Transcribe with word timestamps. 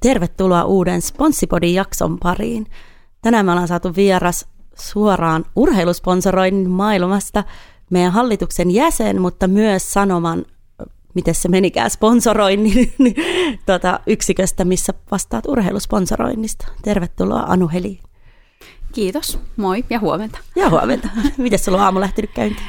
Tervetuloa 0.00 0.64
uuden 0.64 1.02
Sponssipodin 1.02 1.74
jakson 1.74 2.18
pariin. 2.18 2.66
Tänään 3.22 3.46
me 3.46 3.52
ollaan 3.52 3.68
saatu 3.68 3.96
vieras 3.96 4.46
suoraan 4.74 5.44
urheilusponsoroinnin 5.56 6.70
maailmasta 6.70 7.44
meidän 7.90 8.12
hallituksen 8.12 8.70
jäsen, 8.70 9.20
mutta 9.20 9.48
myös 9.48 9.92
Sanoman, 9.92 10.44
miten 11.14 11.34
se 11.34 11.48
menikään, 11.48 11.90
sponsoroinnin 11.90 12.94
tuota, 13.66 14.00
yksiköstä, 14.06 14.64
missä 14.64 14.94
vastaat 15.10 15.46
urheilusponsoroinnista. 15.46 16.66
Tervetuloa 16.82 17.44
Anu 17.46 17.68
Heli. 17.68 18.00
Kiitos, 18.92 19.38
moi 19.56 19.84
ja 19.90 19.98
huomenta. 20.00 20.38
Ja 20.56 20.70
huomenta. 20.70 21.08
Miten 21.36 21.58
sulla 21.58 21.78
on 21.78 21.84
aamu 21.84 22.00
lähtenyt 22.00 22.30
käyntiin? 22.34 22.66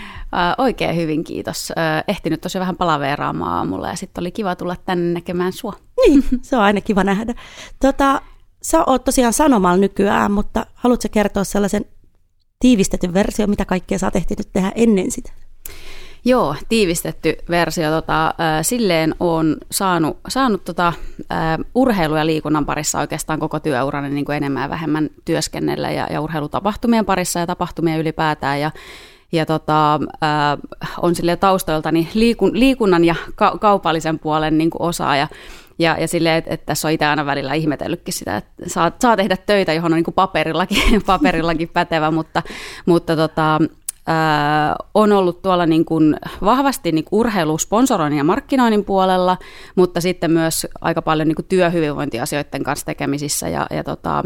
Oikein 0.57 0.95
hyvin, 0.95 1.23
kiitos. 1.23 1.73
ehtinyt 2.07 2.41
tosi 2.41 2.59
vähän 2.59 2.77
palaveeraamaan 2.77 3.53
aamulla 3.53 3.87
ja 3.87 3.95
sitten 3.95 4.21
oli 4.21 4.31
kiva 4.31 4.55
tulla 4.55 4.75
tänne 4.85 5.13
näkemään 5.13 5.53
sua. 5.53 5.73
Niin, 6.07 6.23
se 6.41 6.57
on 6.57 6.63
aina 6.63 6.81
kiva 6.81 7.03
nähdä. 7.03 7.33
Tota, 7.79 8.21
sä 8.61 8.83
oot 8.87 9.03
tosiaan 9.03 9.33
sanomalla 9.33 9.77
nykyään, 9.77 10.31
mutta 10.31 10.65
haluatko 10.73 11.07
kertoa 11.11 11.43
sellaisen 11.43 11.85
tiivistetyn 12.59 13.13
versio, 13.13 13.47
mitä 13.47 13.65
kaikkea 13.65 13.99
sä 13.99 14.07
oot 14.07 14.15
ehtinyt 14.15 14.49
tehdä 14.53 14.71
ennen 14.75 15.11
sitä? 15.11 15.31
Joo, 16.25 16.55
tiivistetty 16.69 17.35
versio. 17.49 17.89
Tota, 17.89 18.27
äh, 18.27 18.33
silleen 18.61 19.15
on 19.19 19.57
saanut, 19.71 20.17
saanut 20.27 20.65
tota, 20.65 20.87
äh, 21.31 21.57
urheilu- 21.75 22.15
ja 22.15 22.25
liikunnan 22.25 22.65
parissa 22.65 22.99
oikeastaan 22.99 23.39
koko 23.39 23.59
työurani 23.59 24.09
niin 24.09 24.25
kuin 24.25 24.37
enemmän 24.37 24.63
ja 24.63 24.69
vähemmän 24.69 25.09
työskennellä 25.25 25.91
ja, 25.91 26.07
ja 26.11 26.21
urheilutapahtumien 26.21 27.05
parissa 27.05 27.39
ja 27.39 27.47
tapahtumia 27.47 27.97
ylipäätään. 27.97 28.61
Ja, 28.61 28.71
ja 29.31 29.45
tota, 29.45 29.93
äh, 29.93 30.57
on 31.01 31.15
sille 31.15 31.35
taustoiltani 31.35 32.09
liikun, 32.13 32.59
liikunnan 32.59 33.05
ja 33.05 33.15
ka- 33.35 33.57
kaupallisen 33.61 34.19
puolen 34.19 34.57
niin 34.57 34.69
kuin 34.69 34.81
osaaja. 34.81 35.27
Ja, 35.79 35.97
ja 35.99 36.07
silleen, 36.07 36.37
että, 36.37 36.53
että 36.53 36.65
tässä 36.65 36.87
on 36.87 36.91
itse 36.91 37.05
aina 37.05 37.25
välillä 37.25 37.53
ihmetellytkin 37.53 38.13
sitä, 38.13 38.37
että 38.37 38.51
saa, 38.67 38.91
saa 39.01 39.17
tehdä 39.17 39.37
töitä, 39.37 39.73
johon 39.73 39.93
on 39.93 39.95
niin 39.95 40.03
kuin 40.03 40.15
paperillakin, 40.15 41.01
paperillakin 41.05 41.69
pätevä, 41.69 42.11
mutta, 42.11 42.43
mutta 42.85 43.15
tota, 43.15 43.59
on 44.93 45.11
ollut 45.11 45.41
tuolla 45.41 45.65
niin 45.65 45.85
kuin 45.85 46.15
vahvasti 46.41 46.91
niin 46.91 47.05
kuin 47.05 47.19
urheilusponsoroinnin 47.19 48.17
ja 48.17 48.23
markkinoinnin 48.23 48.85
puolella, 48.85 49.37
mutta 49.75 50.01
sitten 50.01 50.31
myös 50.31 50.67
aika 50.81 51.01
paljon 51.01 51.27
niin 51.27 51.35
kuin 51.35 51.45
työhyvinvointiasioiden 51.49 52.63
kanssa 52.63 52.85
tekemisissä 52.85 53.49
ja, 53.49 53.67
ja 53.69 53.83
tota, 53.83 54.23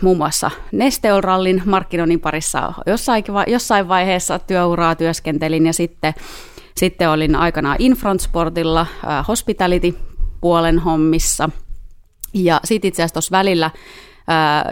muun 0.00 0.16
muassa 0.16 0.50
Nesteolrallin 0.72 1.62
markkinoinnin 1.64 2.20
parissa 2.20 2.72
jossain, 2.86 3.24
jossain 3.46 3.88
vaiheessa 3.88 4.38
työuraa 4.38 4.94
työskentelin 4.94 5.66
ja 5.66 5.72
sitten, 5.72 6.14
sitten 6.76 7.10
olin 7.10 7.36
aikanaan 7.36 7.76
Infront 7.78 8.20
Sportilla 8.20 8.86
hospitality-puolen 9.28 10.78
hommissa. 10.78 11.50
Ja 12.34 12.60
sitten 12.64 12.88
itse 12.88 13.02
asiassa 13.02 13.14
tuossa 13.14 13.36
välillä 13.36 13.70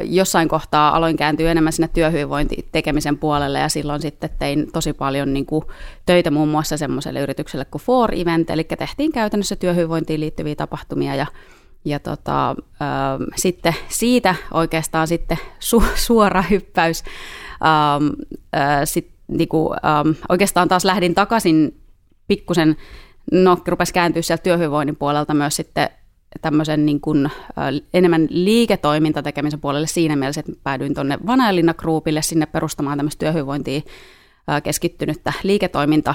jossain 0.03 0.49
kohtaa 0.49 0.97
aloin 0.97 1.17
kääntyä 1.17 1.51
enemmän 1.51 1.73
sinne 1.73 1.89
työhyvinvointitekemisen 1.89 3.19
puolelle 3.19 3.59
ja 3.59 3.69
silloin 3.69 4.03
sitten 4.03 4.31
tein 4.39 4.73
tosi 4.73 4.93
paljon 4.93 5.33
niin 5.33 5.47
kuin 5.47 5.65
töitä 6.07 6.31
muun 6.31 6.49
muassa 6.49 6.77
semmoiselle 6.77 7.21
yritykselle 7.21 7.65
kuin 7.65 7.83
For 7.83 8.15
Event, 8.15 8.51
eli 8.51 8.65
tehtiin 8.65 9.13
käytännössä 9.13 9.57
työhyvinvointiin 9.57 10.21
liittyviä 10.21 10.55
tapahtumia 10.55 11.15
ja 11.15 11.27
ja 11.85 11.99
tota, 11.99 12.51
äh, 12.51 12.57
sitten 13.37 13.75
siitä 13.89 14.35
oikeastaan 14.51 15.09
sitten 15.09 15.39
su, 15.59 15.83
suora 15.95 16.43
hyppäys. 16.43 17.05
Ähm, 17.65 18.07
äh, 18.57 18.81
sit, 18.85 19.11
niinku, 19.29 19.73
ähm, 19.73 20.11
oikeastaan 20.29 20.69
taas 20.69 20.85
lähdin 20.85 21.15
takaisin 21.15 21.81
pikkusen, 22.29 22.77
no 23.33 23.59
rupesi 23.67 23.93
kääntyä 23.93 24.23
sieltä 24.23 24.43
työhyvinvoinnin 24.43 24.97
puolelta 24.97 25.35
myös 25.35 25.57
sitten 25.57 25.89
tämmöisen 26.41 26.87
niin 26.87 27.01
kuin, 27.01 27.27
äh, 27.27 27.33
enemmän 27.95 28.27
liiketoimintatekemisen 28.31 29.61
puolelle 29.61 29.87
siinä 29.87 30.17
mielessä, 30.17 30.41
että 30.41 30.53
päädyin 30.63 30.95
tuonne 30.95 31.19
Vanaelinna 31.27 31.75
Groupille 31.75 32.23
sinne 32.23 32.47
perustamaan 32.47 32.99
tämmöistä 32.99 33.19
työhyvinvointiin 33.19 33.83
äh, 34.51 34.63
keskittynyttä 34.63 35.33
liiketoiminta 35.43 36.15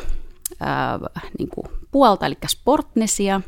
äh, 0.61 1.23
niin 1.39 1.49
kuin 1.49 1.67
puolta, 1.91 2.25
eli 2.25 2.37
Sportnesia. 2.47 3.41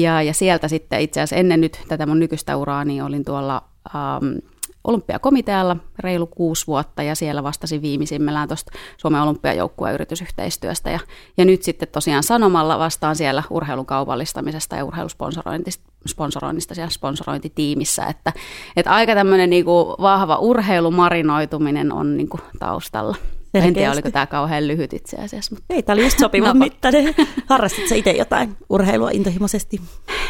Ja, 0.00 0.22
ja 0.22 0.34
sieltä 0.34 0.68
sitten 0.68 1.00
itse 1.00 1.20
asiassa 1.20 1.36
ennen 1.36 1.60
nyt 1.60 1.80
tätä 1.88 2.06
mun 2.06 2.18
nykyistä 2.18 2.56
uraa, 2.56 2.84
niin 2.84 3.02
olin 3.02 3.24
tuolla 3.24 3.62
ähm, 3.94 4.38
olympiakomitealla 4.84 5.76
reilu 5.98 6.26
kuusi 6.26 6.66
vuotta 6.66 7.02
ja 7.02 7.14
siellä 7.14 7.42
vastasin 7.42 7.82
viimeisimmillään 7.82 8.48
tuosta 8.48 8.72
Suomen 8.96 9.20
olympiajoukkueen 9.20 9.94
yritysyhteistyöstä. 9.94 10.90
Ja, 10.90 10.98
ja 11.36 11.44
nyt 11.44 11.62
sitten 11.62 11.88
tosiaan 11.88 12.22
sanomalla 12.22 12.78
vastaan 12.78 13.16
siellä 13.16 13.42
urheilun 13.50 13.86
kaupallistamisesta 13.86 14.76
ja 14.76 14.84
urheilusponsoroinnista 14.84 16.74
siellä 16.74 16.90
sponsorointitiimissä. 16.90 18.04
Että, 18.06 18.32
että 18.76 18.90
aika 18.90 19.14
tämmöinen 19.14 19.50
niinku 19.50 19.96
vahva 20.00 20.36
urheilumarinoituminen 20.36 21.92
on 21.92 22.16
niinku 22.16 22.38
taustalla. 22.58 23.16
Selkeästi. 23.52 23.68
En 23.68 23.74
tiedä, 23.74 23.92
oliko 23.92 24.10
tämä 24.10 24.26
kauhean 24.26 24.68
lyhyt 24.68 24.92
itse 24.92 25.16
asiassa. 25.16 25.54
Mutta... 25.54 25.74
Ei, 25.74 25.82
tämä 25.82 25.94
oli 25.94 26.02
just 26.02 26.18
sopivan 26.18 26.58
no. 26.58 26.64
mittainen. 26.64 27.14
Harrastitko 27.48 27.94
itse 27.94 28.10
jotain 28.10 28.56
urheilua 28.68 29.10
intohimoisesti? 29.10 29.80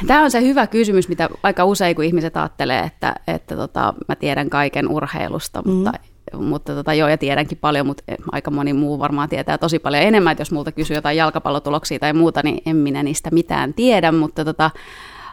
Tämä 0.07 0.23
on 0.23 0.31
se 0.31 0.43
hyvä 0.43 0.67
kysymys, 0.67 1.09
mitä 1.09 1.29
aika 1.43 1.65
usein, 1.65 1.97
kun 1.97 2.05
ihmiset 2.05 2.37
ajattelee, 2.37 2.81
että, 2.81 3.15
että 3.27 3.57
tota, 3.57 3.95
mä 4.09 4.17
tiedän 4.17 4.51
kaiken 4.51 4.89
urheilusta, 4.89 5.63
mm. 5.63 5.71
mutta 5.71 5.93
mutta 6.37 6.75
tota, 6.75 6.95
joo, 6.95 7.09
ja 7.09 7.19
tiedänkin 7.19 7.59
paljon, 7.59 7.87
mutta 7.87 8.05
aika 8.33 8.51
moni 8.51 8.73
muu 8.73 8.99
varmaan 8.99 9.29
tietää 9.29 9.59
tosi 9.59 9.79
paljon 9.79 10.03
enemmän, 10.03 10.33
että 10.33 10.41
jos 10.41 10.53
multa 10.53 10.73
kysyy 10.73 10.97
jotain 10.97 11.17
jalkapallotuloksia 11.17 11.99
tai 11.99 12.13
muuta, 12.13 12.41
niin 12.45 12.63
en 12.67 12.77
minä 12.77 13.03
niistä 13.03 13.31
mitään 13.33 13.75
tiedä, 13.75 14.13
mutta 14.13 14.45
tota, 14.45 14.71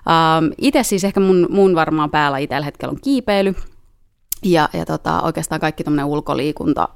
ähm, 0.10 0.52
itse 0.58 0.84
siis 0.84 1.04
ehkä 1.04 1.20
mun, 1.20 1.48
mun 1.50 1.76
varmaan 1.76 2.12
päällä 2.12 2.38
tällä 2.50 2.66
hetkellä 2.66 2.92
on 2.92 3.02
kiipeily, 3.04 3.56
ja, 4.44 4.70
ja 4.74 4.86
tota, 4.86 5.22
oikeastaan 5.22 5.62
kaikki 5.62 5.84
tuommoinen 5.84 6.06
ulkoliikunta 6.06 6.88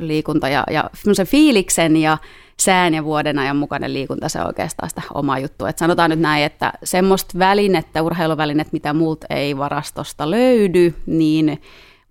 liikunta 0.00 0.48
ja, 0.48 0.64
ja 0.70 0.90
fiiliksen 1.24 1.96
ja 1.96 2.18
sään 2.60 2.94
ja 2.94 3.04
vuoden 3.04 3.38
ajan 3.38 3.56
mukainen 3.56 3.94
liikunta, 3.94 4.28
se 4.28 4.40
on 4.40 4.46
oikeastaan 4.46 4.88
sitä 4.88 5.02
oma 5.14 5.38
juttu. 5.38 5.66
Et 5.66 5.78
sanotaan 5.78 6.10
nyt 6.10 6.20
näin, 6.20 6.44
että 6.44 6.72
semmoista 6.84 7.38
välinettä, 7.38 8.02
urheiluvälinet, 8.02 8.72
mitä 8.72 8.92
multa 8.92 9.26
ei 9.30 9.56
varastosta 9.56 10.30
löydy, 10.30 10.94
niin 11.06 11.62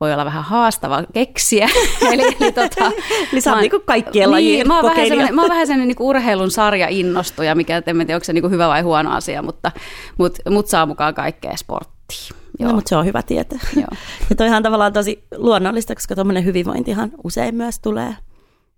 voi 0.02 0.13
olla 0.13 0.25
vähän 0.25 0.44
haastava 0.44 1.03
keksiä. 1.13 1.69
eli, 2.12 2.24
eli, 2.41 2.52
tota, 2.52 2.91
eli 3.34 3.41
sä 3.41 3.52
oot 3.52 3.62
niin 3.62 3.72
kaikkien 3.86 4.31
niin, 4.31 4.68
mä 4.68 4.75
oon 4.75 4.86
vähän 4.86 5.07
sellainen, 5.07 5.36
mä 5.36 5.42
oon 5.42 5.50
vähän 5.50 5.68
sellainen 5.68 5.88
niin 5.88 6.07
urheilun 6.07 6.52
sarja 6.52 6.88
innostuja, 6.90 7.56
mikä 7.56 7.78
en 7.78 7.84
tiedä, 7.84 8.16
onko 8.16 8.24
se 8.24 8.34
niin 8.34 8.52
hyvä 8.52 8.68
vai 8.68 8.81
huono 8.81 9.12
asia, 9.12 9.42
mutta 9.42 9.72
mut, 10.18 10.38
mut 10.50 10.68
saa 10.68 10.86
mukaan 10.86 11.13
kaikkea 11.13 11.57
sporttia. 11.57 12.44
Joo. 12.60 12.70
No, 12.70 12.76
mutta 12.76 12.90
se 12.90 12.96
on 12.96 13.06
hyvä 13.06 13.24
tietää. 13.24 13.60
Joo. 13.76 13.88
Ja 14.30 14.36
toihan 14.36 14.64
tavallaan 14.64 14.94
tosi 14.94 15.24
luonnollista, 15.38 15.96
koska 15.96 16.16
tuommoinen 16.16 16.46
hyvinvointihan 16.46 17.12
usein 17.24 17.56
myös 17.56 17.80
tulee, 17.80 18.16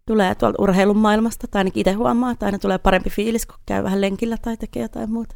tulee 0.05 0.35
tuolta 0.35 0.61
urheilun 0.63 0.97
maailmasta, 0.97 1.47
tai 1.47 1.59
ainakin 1.59 1.81
itse 1.81 1.93
huomaa, 1.93 2.31
että 2.31 2.45
aina 2.45 2.59
tulee 2.59 2.77
parempi 2.77 3.09
fiilis, 3.09 3.45
kun 3.45 3.59
käy 3.65 3.83
vähän 3.83 4.01
lenkillä 4.01 4.37
tai 4.41 4.57
tekee 4.57 4.81
jotain 4.81 5.11
muuta. 5.11 5.35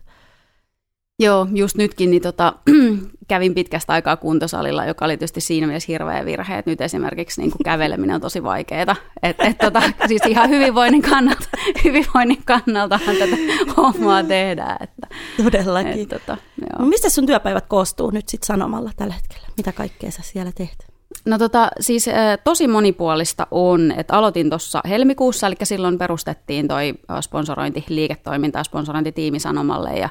Joo, 1.22 1.48
just 1.54 1.78
nytkin 1.78 2.12
niin 2.12 2.22
tota, 2.22 2.54
kävin 3.28 3.54
pitkästä 3.54 3.94
aikaa 3.94 4.18
kuntosalilla, 4.18 4.86
joka 4.86 5.06
oli 5.06 5.18
tietysti 5.18 5.42
siinä 5.42 5.68
mielessä 5.68 5.92
hirveä 5.92 6.26
virhe, 6.26 6.58
että 6.58 6.72
nyt 6.72 6.82
esimerkiksi 6.82 7.42
niin 7.42 7.52
kuin 7.52 7.64
käveleminen 7.66 8.16
on 8.16 8.22
tosi 8.22 8.44
vaikeaa. 8.44 8.96
Et, 9.24 9.36
et, 9.40 9.58
tota, 9.58 9.82
siis 10.08 10.22
ihan 10.26 10.50
hyvinvoinnin 10.50 11.02
kannalta, 11.02 11.46
hyvinvoinnin 11.84 12.44
kannaltahan 12.46 13.16
tätä 13.16 13.36
hommaa 13.78 14.24
tehdään. 14.24 14.78
Että, 14.82 15.01
Todellakin. 15.44 16.02
Et, 16.02 16.10
tota, 16.10 16.38
joo. 16.62 16.80
No, 16.80 16.86
mistä 16.86 17.10
sun 17.10 17.26
työpäivät 17.26 17.66
koostuu 17.68 18.10
nyt 18.10 18.30
sitten 18.30 18.48
sanomalla 18.48 18.92
tällä 18.96 19.14
hetkellä? 19.14 19.48
Mitä 19.58 19.72
kaikkea 19.72 20.12
sä 20.12 20.22
siellä 20.22 20.52
teet? 20.56 20.92
No 21.26 21.38
tota, 21.38 21.70
siis 21.80 22.06
tosi 22.44 22.68
monipuolista 22.68 23.48
on, 23.52 23.94
että 23.98 24.14
aloitin 24.14 24.50
tuossa 24.50 24.82
helmikuussa, 24.90 25.48
eli 25.48 25.56
silloin 25.64 25.98
perustettiin 25.98 26.68
toi 26.68 26.94
sponsorointi, 27.22 27.86
liiketoiminta 27.90 28.60
ja 28.60 28.64
sponsorointitiimi 28.64 29.40
Sanomalle 29.40 29.90
ja 29.90 30.10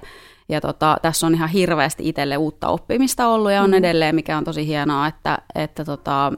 ja 0.50 0.60
tota, 0.60 0.96
tässä 1.02 1.26
on 1.26 1.34
ihan 1.34 1.48
hirveästi 1.48 2.08
itselle 2.08 2.36
uutta 2.36 2.68
oppimista 2.68 3.28
ollut 3.28 3.50
ja 3.50 3.62
on 3.62 3.70
mm. 3.70 3.74
edelleen, 3.74 4.14
mikä 4.14 4.38
on 4.38 4.44
tosi 4.44 4.66
hienoa, 4.66 5.06
että, 5.06 5.38
että 5.54 5.84
tota, 5.84 6.32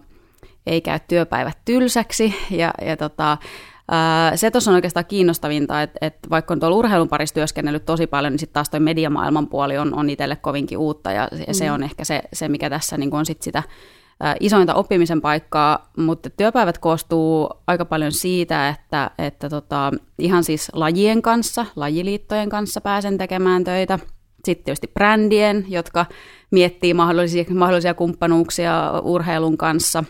ei 0.67 0.81
käy 0.81 0.99
työpäivät 1.09 1.59
tylsäksi. 1.65 2.35
Ja, 2.51 2.75
ja 2.87 2.97
tota, 2.97 3.39
se 4.35 4.51
tuossa 4.51 4.71
on 4.71 4.75
oikeastaan 4.75 5.07
kiinnostavinta, 5.07 5.83
että, 5.83 5.99
että 6.01 6.31
vaikka 6.31 6.55
on 6.55 6.61
tuolla 6.61 6.77
urheilun 6.77 7.09
parissa 7.09 7.35
työskennellyt 7.35 7.85
tosi 7.85 8.07
paljon, 8.07 8.33
niin 8.33 8.39
sitten 8.39 8.55
taas 8.55 8.71
toi 8.71 8.81
mediamaailman 8.81 9.49
puoli 9.49 9.79
on, 9.79 9.95
on 9.95 10.11
itselle 10.11 10.37
kovinkin 10.37 10.79
uutta 10.79 11.13
ja 11.13 11.29
mm. 11.33 11.55
se 11.55 11.71
on 11.71 11.83
ehkä 11.83 12.05
se, 12.05 12.23
se 12.33 12.49
mikä 12.49 12.71
tässä 12.71 12.97
niin 12.97 13.15
on 13.15 13.27
sit 13.27 13.43
sitä 13.43 13.63
isointa 14.41 14.75
oppimisen 14.75 15.21
paikkaa, 15.21 15.91
mutta 15.97 16.31
työpäivät 16.31 16.79
koostuu 16.79 17.51
aika 17.67 17.85
paljon 17.85 18.13
siitä, 18.13 18.69
että, 18.69 19.11
että 19.19 19.49
tota, 19.49 19.93
ihan 20.19 20.45
siis 20.45 20.69
lajien 20.73 21.23
kanssa, 21.23 21.67
lajiliittojen 21.77 22.49
kanssa 22.49 22.81
pääsen 22.81 23.19
tekemään 23.19 23.65
töitä. 23.65 23.99
Sitten 24.45 24.65
tietysti 24.65 24.91
brändien, 24.95 25.65
jotka 25.69 26.07
miettii 26.51 26.95
mahdollisia, 26.95 27.45
mahdollisia 27.55 27.95
kumppanuuksia 27.95 29.01
urheilun 29.03 29.57
kanssa. 29.59 30.05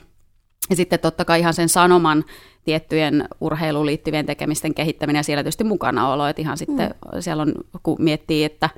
Ja 0.72 0.76
sitten 0.76 1.00
totta 1.00 1.24
kai 1.24 1.40
ihan 1.40 1.54
sen 1.54 1.68
sanoman 1.68 2.24
tiettyjen 2.64 3.28
urheiluun 3.40 3.86
liittyvien 3.86 4.26
tekemisten 4.26 4.74
kehittäminen 4.74 5.18
ja 5.18 5.22
siellä 5.22 5.42
tietysti 5.42 5.64
mukana 5.64 6.12
olo, 6.12 6.26
että 6.26 6.42
ihan 6.42 6.58
sitten 6.58 6.94
mm. 7.14 7.20
siellä 7.20 7.42
on, 7.42 7.54
kun 7.82 7.96
miettii, 7.98 8.44
että 8.44 8.70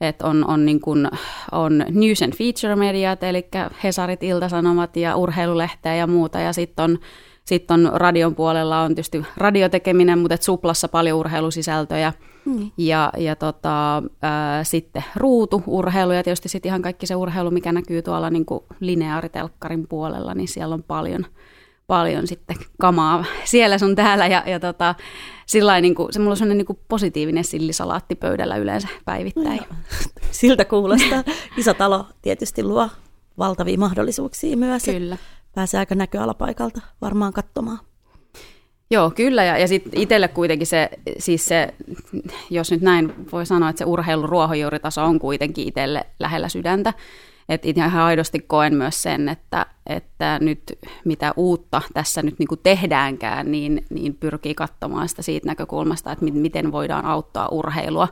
Et 0.00 0.22
on, 0.22 0.44
on, 0.48 0.64
niin 0.64 0.80
kuin, 0.80 1.08
on 1.52 1.84
news 1.90 2.22
and 2.22 2.32
feature 2.36 2.76
mediat, 2.76 3.22
eli 3.22 3.48
Hesarit, 3.84 4.22
Iltasanomat 4.22 4.96
ja 4.96 5.16
urheilulehteä 5.16 5.94
ja 5.94 6.06
muuta, 6.06 6.40
ja 6.40 6.52
sitten 6.52 6.84
on 6.84 6.98
sitten 7.44 7.74
on 7.74 7.92
radion 7.94 8.34
puolella 8.34 8.80
on 8.80 8.94
tietysti 8.94 9.24
radiotekeminen, 9.36 10.18
mutta 10.18 10.34
et 10.34 10.42
suplassa 10.42 10.88
paljon 10.88 11.18
urheilusisältöjä. 11.18 12.12
Mm. 12.44 12.70
Ja, 12.76 13.12
ja 13.18 13.36
tota, 13.36 14.02
ää, 14.22 14.64
sitten 14.64 15.04
ruutu, 15.16 15.62
urheilu 15.66 16.12
ja 16.12 16.22
tietysti 16.22 16.48
sitten 16.48 16.68
ihan 16.68 16.82
kaikki 16.82 17.06
se 17.06 17.14
urheilu, 17.14 17.50
mikä 17.50 17.72
näkyy 17.72 18.02
tuolla 18.02 18.30
niin 18.30 18.46
kuin 18.46 18.64
lineaaritelkkarin 18.80 19.88
puolella, 19.88 20.34
niin 20.34 20.48
siellä 20.48 20.74
on 20.74 20.82
paljon, 20.82 21.26
paljon 21.86 22.26
sitten 22.26 22.56
kamaa 22.80 23.24
siellä 23.44 23.78
sun 23.78 23.96
täällä. 23.96 24.26
Ja, 24.26 24.42
ja 24.46 24.60
tota, 24.60 24.94
sillä 25.46 25.80
niin 25.80 25.94
kuin, 25.94 26.12
se 26.12 26.18
mulla 26.18 26.30
on 26.30 26.36
sellainen 26.36 26.58
niin 26.58 26.66
kuin 26.66 26.78
positiivinen 26.88 27.44
sillisalaatti 27.44 28.14
pöydällä 28.14 28.56
yleensä 28.56 28.88
päivittäin. 29.04 29.60
No, 29.70 29.76
siltä 30.30 30.64
kuulostaa. 30.64 31.24
Iso 31.56 31.74
talo 31.74 32.06
tietysti 32.22 32.62
luo 32.62 32.88
valtavia 33.38 33.78
mahdollisuuksia 33.78 34.56
myös. 34.56 34.84
Kyllä 34.84 35.16
pääseekö 35.54 35.94
näköalapaikalta 35.94 36.80
varmaan 37.00 37.32
katsomaan. 37.32 37.78
Joo, 38.92 39.10
kyllä. 39.10 39.44
Ja, 39.44 39.58
ja 39.58 39.68
sitten 39.68 40.00
itselle 40.00 40.28
kuitenkin 40.28 40.66
se, 40.66 40.90
siis 41.18 41.44
se, 41.44 41.74
jos 42.50 42.70
nyt 42.70 42.80
näin 42.80 43.14
voi 43.32 43.46
sanoa, 43.46 43.68
että 43.68 43.78
se 43.78 43.84
urheilun 43.84 44.28
ruohonjuuritaso 44.28 45.04
on 45.04 45.18
kuitenkin 45.18 45.68
itselle 45.68 46.06
lähellä 46.20 46.48
sydäntä. 46.48 46.94
Että 47.48 47.68
ihan 47.68 48.02
aidosti 48.02 48.38
koen 48.38 48.74
myös 48.74 49.02
sen, 49.02 49.28
että, 49.28 49.66
että 49.86 50.38
nyt 50.40 50.78
mitä 51.04 51.32
uutta 51.36 51.82
tässä 51.94 52.22
nyt 52.22 52.38
niin 52.38 52.48
tehdäänkään, 52.62 53.50
niin, 53.50 53.84
niin 53.90 54.14
pyrkii 54.14 54.54
katsomaan 54.54 55.08
sitä 55.08 55.22
siitä 55.22 55.46
näkökulmasta, 55.46 56.12
että 56.12 56.24
miten 56.24 56.72
voidaan 56.72 57.04
auttaa 57.04 57.48
urheilua 57.48 58.08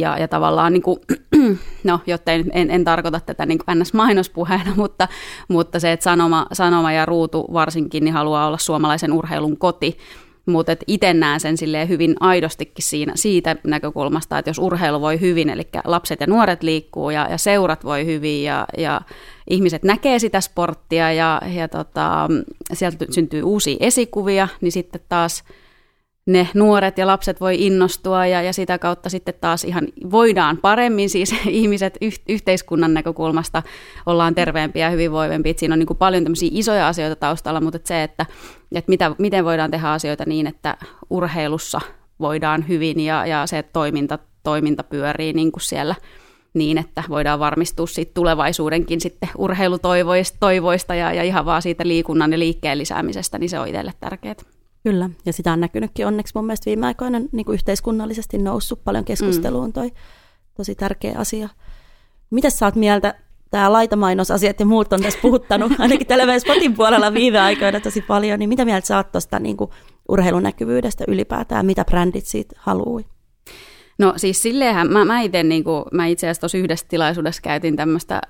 ja, 0.00 0.18
ja 0.18 0.28
tavallaan, 0.28 0.72
niin 0.72 0.82
kuin, 0.82 0.98
no, 1.84 2.00
jotta 2.06 2.32
en, 2.32 2.44
en, 2.52 2.70
en 2.70 2.84
tarkoita 2.84 3.20
tätä 3.20 3.46
niin 3.46 3.58
ns-mainospuheena, 3.74 4.72
mutta, 4.82 5.08
mutta 5.48 5.80
se, 5.80 5.92
että 5.92 6.04
sanoma, 6.04 6.46
sanoma 6.52 6.92
ja 6.92 7.06
ruutu 7.06 7.46
varsinkin 7.52 8.04
niin 8.04 8.14
haluaa 8.14 8.46
olla 8.46 8.58
suomalaisen 8.58 9.12
urheilun 9.12 9.56
koti, 9.56 9.98
mutta 10.46 10.76
itse 10.86 11.14
näen 11.14 11.40
sen 11.40 11.56
hyvin 11.88 12.16
aidostikin 12.20 12.84
siinä, 12.84 13.12
siitä 13.16 13.56
näkökulmasta, 13.64 14.38
että 14.38 14.48
jos 14.48 14.58
urheilu 14.58 15.00
voi 15.00 15.20
hyvin, 15.20 15.50
eli 15.50 15.68
lapset 15.84 16.20
ja 16.20 16.26
nuoret 16.26 16.62
liikkuu 16.62 17.10
ja, 17.10 17.26
ja 17.30 17.38
seurat 17.38 17.84
voi 17.84 18.06
hyvin 18.06 18.42
ja, 18.44 18.66
ja 18.78 19.00
ihmiset 19.50 19.82
näkee 19.82 20.18
sitä 20.18 20.40
sporttia 20.40 21.12
ja, 21.12 21.42
ja 21.56 21.68
tota, 21.68 22.28
sieltä 22.72 23.06
syntyy 23.10 23.42
uusia 23.42 23.76
esikuvia, 23.80 24.48
niin 24.60 24.72
sitten 24.72 25.00
taas– 25.08 25.44
ne 26.28 26.48
nuoret 26.54 26.98
ja 26.98 27.06
lapset 27.06 27.40
voi 27.40 27.66
innostua 27.66 28.26
ja, 28.26 28.42
ja 28.42 28.52
sitä 28.52 28.78
kautta 28.78 29.08
sitten 29.08 29.34
taas 29.40 29.64
ihan 29.64 29.88
voidaan 30.10 30.58
paremmin 30.58 31.10
siis 31.10 31.34
ihmiset 31.48 31.98
yh, 32.00 32.20
yhteiskunnan 32.28 32.94
näkökulmasta 32.94 33.62
ollaan 34.06 34.34
terveempiä 34.34 34.86
ja 34.86 34.90
hyvinvoivempia. 34.90 35.54
Siinä 35.56 35.72
on 35.72 35.78
niin 35.78 35.86
kuin 35.86 35.96
paljon 35.96 36.22
tämmöisiä 36.22 36.48
isoja 36.52 36.88
asioita 36.88 37.16
taustalla, 37.16 37.60
mutta 37.60 37.76
että 37.76 37.88
se, 37.88 38.02
että, 38.02 38.26
että 38.74 38.90
mitä, 38.90 39.14
miten 39.18 39.44
voidaan 39.44 39.70
tehdä 39.70 39.90
asioita 39.90 40.24
niin, 40.26 40.46
että 40.46 40.76
urheilussa 41.10 41.80
voidaan 42.20 42.68
hyvin 42.68 43.00
ja, 43.00 43.26
ja 43.26 43.46
se 43.46 43.62
toiminta, 43.62 44.18
toiminta 44.42 44.82
pyörii 44.82 45.32
niin 45.32 45.52
kuin 45.52 45.62
siellä 45.62 45.94
niin, 46.54 46.78
että 46.78 47.02
voidaan 47.08 47.38
varmistua 47.38 47.86
siitä 47.86 48.14
tulevaisuudenkin 48.14 49.00
sitten 49.00 49.28
urheilutoivoista 49.38 50.94
ja, 50.94 51.12
ja 51.12 51.22
ihan 51.22 51.44
vaan 51.44 51.62
siitä 51.62 51.86
liikunnan 51.86 52.32
ja 52.32 52.38
liikkeen 52.38 52.78
lisäämisestä, 52.78 53.38
niin 53.38 53.50
se 53.50 53.58
on 53.58 53.68
itselle 53.68 53.92
tärkeää. 54.00 54.57
Kyllä, 54.82 55.10
ja 55.26 55.32
sitä 55.32 55.52
on 55.52 55.60
näkynytkin 55.60 56.06
onneksi 56.06 56.32
mun 56.34 56.46
mielestä 56.46 56.66
viime 56.66 56.86
aikoina 56.86 57.20
niin 57.32 57.46
kuin 57.46 57.54
yhteiskunnallisesti 57.54 58.38
noussut 58.38 58.84
paljon 58.84 59.04
keskusteluun 59.04 59.66
mm. 59.66 59.72
toi 59.72 59.92
tosi 60.56 60.74
tärkeä 60.74 61.18
asia. 61.18 61.48
Mitä 62.30 62.50
sä 62.50 62.66
oot 62.66 62.74
mieltä, 62.74 63.14
tämä 63.50 63.72
laitamainosasiat 63.72 64.60
ja 64.60 64.66
muut 64.66 64.92
on 64.92 65.02
tässä 65.02 65.18
puhuttanut, 65.22 65.72
ainakin 65.78 66.06
tällä 66.06 66.26
meidän 66.26 66.40
Spotin 66.40 66.74
puolella 66.74 67.14
viime 67.14 67.40
aikoina 67.40 67.80
tosi 67.80 68.02
paljon, 68.02 68.38
niin 68.38 68.48
mitä 68.48 68.64
mieltä 68.64 68.86
sä 68.86 68.96
oot 68.96 69.12
tuosta 69.12 69.38
niin 69.38 69.56
urheilunäkyvyydestä 70.08 71.04
ylipäätään, 71.08 71.66
mitä 71.66 71.84
brändit 71.84 72.26
siitä 72.26 72.56
haluaa? 72.58 73.02
No 73.98 74.12
siis 74.16 74.42
silleenhän, 74.42 74.92
mä, 74.92 75.04
mä 75.04 75.20
itse 75.20 75.42
niin 75.42 75.64
kuin, 75.64 75.84
mä 75.92 76.06
itse 76.06 76.26
asiassa 76.26 76.40
tuossa 76.40 76.58
yhdessä 76.58 76.86
tilaisuudessa 76.88 77.42
käytin 77.42 77.76
tämmöistä, 77.76 78.20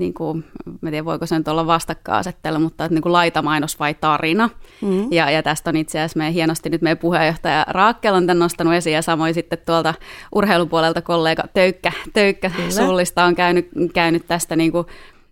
niin 0.00 0.14
kuin, 0.14 0.44
mä 0.80 0.90
tiedän 0.90 1.04
voiko 1.04 1.26
se 1.26 1.38
nyt 1.38 1.48
olla 1.48 1.66
vastakkainasettelu, 1.66 2.58
mutta 2.58 2.84
että 2.84 2.94
niin 2.94 3.02
kuin 3.02 3.12
laitamainos 3.12 3.78
vai 3.80 3.94
tarina. 3.94 4.50
Mm. 4.80 5.12
Ja, 5.12 5.30
ja 5.30 5.42
tästä 5.42 5.70
on 5.70 5.76
itse 5.76 5.98
asiassa 5.98 6.18
meidän 6.18 6.34
hienosti 6.34 6.70
nyt 6.70 6.82
meidän 6.82 6.98
puheenjohtaja 6.98 7.66
Raakkel 7.68 8.14
on 8.14 8.26
tämän 8.26 8.38
nostanut 8.38 8.74
esiin 8.74 8.94
ja 8.94 9.02
samoin 9.02 9.34
sitten 9.34 9.58
tuolta 9.66 9.94
urheilupuolelta 10.34 11.02
kollega 11.02 11.42
Töykkä, 11.54 11.92
Töykkä 12.12 12.50
Sullista 12.68 13.24
on 13.24 13.34
käynyt, 13.34 13.68
käynyt 13.94 14.26
tästä 14.26 14.56
niin 14.56 14.72
kuin, 14.72 14.86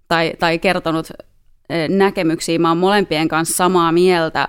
tai, 0.08 0.32
tai 0.38 0.58
kertonut 0.58 1.08
näkemyksiä. 1.88 2.58
Mä 2.58 2.68
oon 2.68 2.78
molempien 2.78 3.28
kanssa 3.28 3.56
samaa 3.56 3.92
mieltä, 3.92 4.48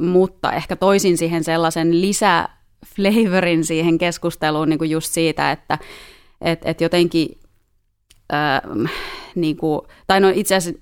mutta 0.00 0.52
ehkä 0.52 0.76
toisin 0.76 1.18
siihen 1.18 1.44
sellaisen 1.44 2.00
lisä 2.00 2.48
flavorin 2.96 3.64
siihen 3.64 3.98
keskusteluun 3.98 4.68
niin 4.68 4.78
kuin 4.78 4.90
just 4.90 5.12
siitä, 5.12 5.52
että 5.52 5.78
et, 6.40 6.60
et 6.64 6.80
jotenkin, 6.80 7.38
ää, 8.32 8.62
niin 9.34 9.56
kuin, 9.56 9.80
tai 10.06 10.20
no 10.20 10.32
itse 10.34 10.54
asiassa 10.54 10.80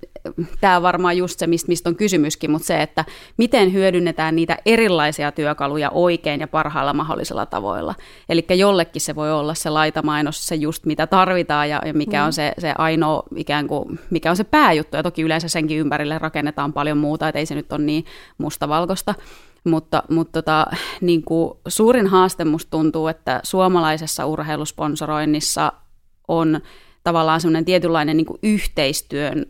tämä 0.61 0.75
on 0.75 0.83
varmaan 0.83 1.17
just 1.17 1.39
se, 1.39 1.47
mistä, 1.47 1.67
mistä 1.67 1.89
on 1.89 1.95
kysymyskin, 1.95 2.51
mutta 2.51 2.65
se, 2.65 2.81
että 2.81 3.05
miten 3.37 3.73
hyödynnetään 3.73 4.35
niitä 4.35 4.57
erilaisia 4.65 5.31
työkaluja 5.31 5.89
oikein 5.89 6.39
ja 6.39 6.47
parhaalla 6.47 6.93
mahdollisella 6.93 7.45
tavoilla. 7.45 7.95
Eli 8.29 8.45
jollekin 8.49 9.01
se 9.01 9.15
voi 9.15 9.31
olla 9.31 9.53
se 9.53 9.69
laitamainos, 9.69 10.47
se 10.47 10.55
just 10.55 10.85
mitä 10.85 11.07
tarvitaan 11.07 11.69
ja, 11.69 11.81
ja 11.85 11.93
mikä 11.93 12.19
mm. 12.19 12.25
on 12.25 12.33
se, 12.33 12.53
se 12.57 12.73
ainoa 12.77 13.23
ikään 13.35 13.67
kuin, 13.67 13.99
mikä 14.09 14.29
on 14.29 14.37
se 14.37 14.43
pääjuttu. 14.43 14.97
Ja 14.97 15.03
toki 15.03 15.21
yleensä 15.21 15.47
senkin 15.47 15.79
ympärille 15.79 16.19
rakennetaan 16.19 16.73
paljon 16.73 16.97
muuta, 16.97 17.27
että 17.27 17.39
ei 17.39 17.45
se 17.45 17.55
nyt 17.55 17.73
ole 17.73 17.81
niin 17.81 18.05
mustavalkoista. 18.37 19.15
Mutta, 19.63 20.03
mutta 20.09 20.41
tota, 20.41 20.65
niin 21.01 21.23
kuin 21.23 21.53
suurin 21.67 22.07
haaste 22.07 22.45
musta 22.45 22.71
tuntuu, 22.71 23.07
että 23.07 23.39
suomalaisessa 23.43 24.25
urheilusponsoroinnissa 24.25 25.71
on 26.27 26.61
tavallaan 27.07 27.41
semmoinen 27.41 27.65
tietynlainen 27.65 28.17
niin 28.17 28.25
kuin 28.25 28.39
yhteistyön 28.43 29.45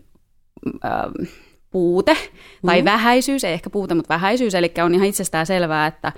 äh, 0.85 1.27
puute 1.71 2.17
tai 2.65 2.81
mm. 2.81 2.85
vähäisyys, 2.85 3.43
ei 3.43 3.53
ehkä 3.53 3.69
puute, 3.69 3.95
mutta 3.95 4.13
vähäisyys, 4.13 4.55
eli 4.55 4.71
on 4.83 4.95
ihan 4.95 5.07
itsestään 5.07 5.45
selvää, 5.45 5.87
että 5.87 6.11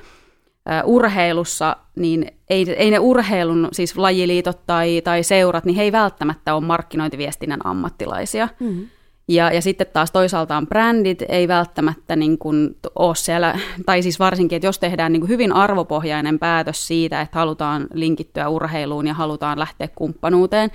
urheilussa, 0.83 1.75
niin 1.95 2.27
ei, 2.49 2.65
ei 2.77 2.91
ne 2.91 2.99
urheilun, 2.99 3.67
siis 3.71 3.97
lajiliitot 3.97 4.65
tai, 4.65 5.01
tai 5.03 5.23
seurat, 5.23 5.65
niin 5.65 5.75
he 5.75 5.83
ei 5.83 5.91
välttämättä 5.91 6.55
ole 6.55 6.65
markkinointiviestinnän 6.65 7.65
ammattilaisia. 7.65 8.47
Mm. 8.59 8.87
Ja, 9.27 9.53
ja 9.53 9.61
sitten 9.61 9.87
taas 9.93 10.11
toisaaltaan 10.11 10.67
brändit 10.67 11.23
ei 11.29 11.47
välttämättä 11.47 12.15
niin 12.15 12.37
kuin 12.37 12.77
ole 12.95 13.15
siellä, 13.15 13.59
tai 13.85 14.01
siis 14.01 14.19
varsinkin, 14.19 14.55
että 14.55 14.67
jos 14.67 14.79
tehdään 14.79 15.11
niin 15.11 15.21
kuin 15.21 15.29
hyvin 15.29 15.53
arvopohjainen 15.53 16.39
päätös 16.39 16.87
siitä, 16.87 17.21
että 17.21 17.39
halutaan 17.39 17.87
linkittyä 17.93 18.49
urheiluun 18.49 19.07
ja 19.07 19.13
halutaan 19.13 19.59
lähteä 19.59 19.87
kumppanuuteen, 19.95 20.71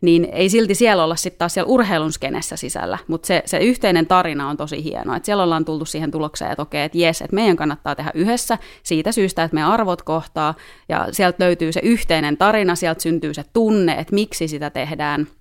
niin 0.00 0.28
ei 0.32 0.48
silti 0.48 0.74
siellä 0.74 1.04
olla 1.04 1.16
sitten 1.16 1.38
taas 1.38 1.54
siellä 1.54 1.68
urheilun 1.68 2.12
skenessä 2.12 2.56
sisällä, 2.56 2.98
mutta 3.08 3.26
se, 3.26 3.42
se 3.46 3.58
yhteinen 3.58 4.06
tarina 4.06 4.48
on 4.48 4.56
tosi 4.56 4.84
hieno, 4.84 5.14
että 5.14 5.26
siellä 5.26 5.42
ollaan 5.42 5.64
tultu 5.64 5.84
siihen 5.84 6.10
tulokseen, 6.10 6.50
että 6.50 6.62
okei, 6.62 6.82
että 6.82 6.98
jes, 6.98 7.22
että 7.22 7.34
meidän 7.34 7.56
kannattaa 7.56 7.94
tehdä 7.94 8.10
yhdessä 8.14 8.58
siitä 8.82 9.12
syystä, 9.12 9.44
että 9.44 9.54
meidän 9.54 9.70
arvot 9.70 10.02
kohtaa, 10.02 10.54
ja 10.88 11.08
sieltä 11.10 11.44
löytyy 11.44 11.72
se 11.72 11.80
yhteinen 11.82 12.36
tarina, 12.36 12.74
sieltä 12.74 13.02
syntyy 13.02 13.34
se 13.34 13.44
tunne, 13.52 13.92
että 13.92 14.14
miksi 14.14 14.48
sitä 14.48 14.70
tehdään– 14.70 15.26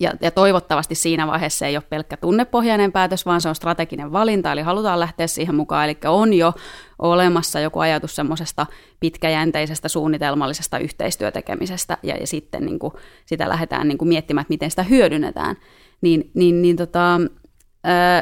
ja, 0.00 0.12
ja 0.20 0.30
toivottavasti 0.30 0.94
siinä 0.94 1.26
vaiheessa 1.26 1.66
ei 1.66 1.76
ole 1.76 1.84
pelkkä 1.90 2.16
tunnepohjainen 2.16 2.92
päätös, 2.92 3.26
vaan 3.26 3.40
se 3.40 3.48
on 3.48 3.54
strateginen 3.54 4.12
valinta, 4.12 4.52
eli 4.52 4.62
halutaan 4.62 5.00
lähteä 5.00 5.26
siihen 5.26 5.54
mukaan, 5.54 5.84
eli 5.84 5.98
on 6.04 6.32
jo 6.32 6.52
olemassa 6.98 7.60
joku 7.60 7.78
ajatus 7.78 8.16
semmoisesta 8.16 8.66
pitkäjänteisestä 9.00 9.88
suunnitelmallisesta 9.88 10.78
yhteistyötekemisestä, 10.78 11.98
ja, 12.02 12.16
ja 12.16 12.26
sitten 12.26 12.66
niin 12.66 12.78
kuin, 12.78 12.92
sitä 13.26 13.48
lähdetään 13.48 13.88
niin 13.88 13.98
kuin 13.98 14.08
miettimään, 14.08 14.42
että 14.42 14.52
miten 14.52 14.70
sitä 14.70 14.82
hyödynnetään. 14.82 15.56
Niin, 16.00 16.30
niin, 16.34 16.62
niin 16.62 16.76
tota, 16.76 17.20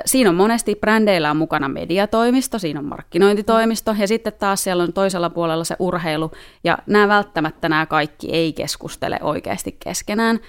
siinä 0.06 0.30
on 0.30 0.36
monesti 0.36 0.74
brändeillä 0.80 1.30
on 1.30 1.36
mukana 1.36 1.68
mediatoimisto, 1.68 2.58
siinä 2.58 2.80
on 2.80 2.86
markkinointitoimisto, 2.86 3.94
ja 3.98 4.08
sitten 4.08 4.32
taas 4.32 4.64
siellä 4.64 4.82
on 4.82 4.92
toisella 4.92 5.30
puolella 5.30 5.64
se 5.64 5.76
urheilu, 5.78 6.30
ja 6.64 6.78
nämä 6.86 7.08
välttämättä 7.08 7.68
nämä 7.68 7.86
kaikki 7.86 8.32
ei 8.32 8.52
keskustele 8.52 9.18
oikeasti 9.22 9.76
keskenään, 9.84 10.40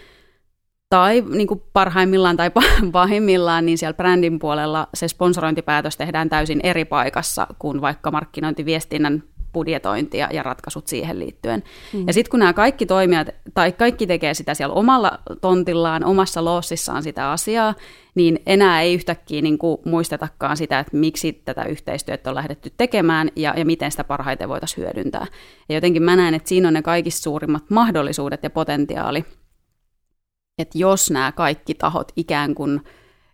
tai 0.89 1.24
niin 1.29 1.48
kuin 1.48 1.63
parhaimmillaan 1.74 2.38
tai 2.38 2.51
pahimmillaan, 2.91 3.65
niin 3.65 3.77
siellä 3.77 3.93
brändin 3.93 4.39
puolella 4.39 4.88
se 4.93 5.08
sponsorointipäätös 5.08 5.98
tehdään 5.98 6.29
täysin 6.29 6.60
eri 6.63 6.86
paikassa 6.86 7.48
kuin 7.60 7.81
vaikka 7.81 8.12
markkinointiviestinnän 8.12 9.24
budjetointi 9.53 10.17
ja, 10.17 10.29
ja 10.31 10.43
ratkaisut 10.43 10.88
siihen 10.88 11.19
liittyen. 11.19 11.63
Mm. 11.93 12.03
Ja 12.08 12.13
sitten 12.13 12.31
kun 12.31 12.39
nämä 12.39 12.53
kaikki 12.53 12.86
toimijat, 12.86 13.27
tai 13.53 13.72
kaikki 13.72 14.08
tekee 14.08 14.34
sitä 14.34 14.53
siellä 14.53 14.74
omalla 14.74 15.19
tontillaan, 15.41 16.03
omassa 16.03 16.46
loossissaan 16.46 17.03
sitä 17.03 17.31
asiaa, 17.31 17.74
niin 18.15 18.39
enää 18.46 18.81
ei 18.81 18.93
yhtäkkiä 18.93 19.41
niin 19.41 19.58
kuin 19.58 19.77
muistetakaan 19.86 20.58
sitä, 20.58 20.79
että 20.79 20.98
miksi 20.98 21.34
tätä 21.34 21.63
yhteistyötä 21.63 22.29
on 22.29 22.36
lähdetty 22.36 22.74
tekemään 22.77 23.29
ja, 23.36 23.53
ja 23.58 23.65
miten 23.65 23.91
sitä 23.91 24.03
parhaiten 24.03 24.50
voitaisiin 24.50 24.86
hyödyntää. 24.86 25.25
Ja 25.69 25.75
jotenkin 25.75 26.03
mä 26.03 26.15
näen, 26.15 26.34
että 26.34 26.50
siinä 26.50 26.67
on 26.67 26.74
ne 26.74 26.81
kaikista 26.81 27.24
suurimmat 27.24 27.69
mahdollisuudet 27.69 28.43
ja 28.43 28.50
potentiaali, 28.50 29.25
että 30.62 30.78
jos 30.78 31.12
nämä 31.12 31.32
kaikki 31.32 31.74
tahot 31.74 32.12
ikään 32.16 32.56
kuin 32.56 32.82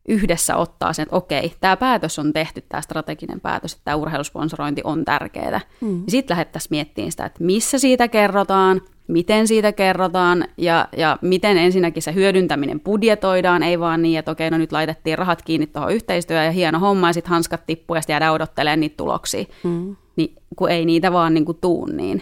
yhdessä 0.07 0.55
ottaa 0.55 0.93
sen, 0.93 1.03
että 1.03 1.15
okei, 1.15 1.53
tämä 1.61 1.77
päätös 1.77 2.19
on 2.19 2.33
tehty, 2.33 2.61
tämä 2.69 2.81
strateginen 2.81 3.41
päätös, 3.41 3.73
että 3.73 3.85
tämä 3.85 3.95
urheilusponsorointi 3.95 4.81
on 4.83 5.05
tärkeää, 5.05 5.61
mm. 5.81 5.87
niin 5.87 6.03
sitten 6.11 6.35
lähdettäisiin 6.35 6.69
miettimään 6.69 7.11
sitä, 7.11 7.25
että 7.25 7.43
missä 7.43 7.77
siitä 7.79 8.07
kerrotaan, 8.07 8.81
miten 9.07 9.47
siitä 9.47 9.71
kerrotaan 9.71 10.45
ja, 10.57 10.87
ja 10.97 11.17
miten 11.21 11.57
ensinnäkin 11.57 12.03
se 12.03 12.13
hyödyntäminen 12.13 12.79
budjetoidaan, 12.79 13.63
ei 13.63 13.79
vaan 13.79 14.01
niin, 14.01 14.19
että 14.19 14.31
okei, 14.31 14.49
no 14.49 14.57
nyt 14.57 14.71
laitettiin 14.71 15.17
rahat 15.17 15.41
kiinni 15.41 15.67
tuohon 15.67 15.93
yhteistyöhön 15.93 16.45
ja 16.45 16.51
hieno 16.51 16.79
homma 16.79 17.09
ja 17.09 17.13
sitten 17.13 17.29
hanskat 17.29 17.65
tippuu 17.65 17.95
ja 17.95 18.01
sitten 18.01 18.13
jäädään 18.13 18.33
odottelemaan 18.33 18.79
niitä 18.79 18.97
tuloksia, 18.97 19.45
mm. 19.63 19.95
niin, 20.15 20.35
kun 20.55 20.71
ei 20.71 20.85
niitä 20.85 21.13
vaan 21.13 21.33
niin 21.33 21.45
kuin 21.45 21.57
tuu 21.61 21.85
niin. 21.85 22.21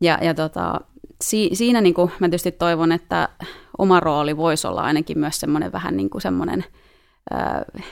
Ja, 0.00 0.18
ja 0.22 0.34
tota, 0.34 0.80
si, 1.22 1.50
siinä 1.52 1.80
niin 1.80 1.94
kuin 1.94 2.10
mä 2.18 2.28
tietysti 2.28 2.52
toivon, 2.52 2.92
että 2.92 3.28
oma 3.78 4.00
rooli 4.00 4.36
voisi 4.36 4.66
olla 4.66 4.82
ainakin 4.82 5.18
myös 5.18 5.40
semmoinen 5.40 5.72
vähän 5.72 5.96
niin 5.96 6.10
kuin 6.10 6.22
semmoinen– 6.22 6.64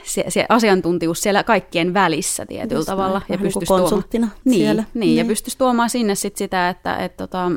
se, 0.03 0.25
se 0.29 0.45
asiantuntijuus 0.49 1.21
siellä 1.21 1.43
kaikkien 1.43 1.93
välissä 1.93 2.45
tietyllä 2.45 2.79
Just 2.79 2.85
tavalla. 2.85 3.19
Näin, 3.19 3.25
ja 3.29 3.37
pystyisi 3.37 3.65
konsulttina 3.65 4.27
tuomaan, 4.27 4.41
niin, 4.45 4.61
siellä. 4.61 4.83
Niin, 4.93 4.99
niin, 4.99 5.15
ja 5.15 5.25
pystyisi 5.25 5.57
tuomaan 5.57 5.89
sinne 5.89 6.15
sit 6.15 6.37
sitä, 6.37 6.69
että 6.69 6.95
et, 6.95 7.17
tota, 7.17 7.51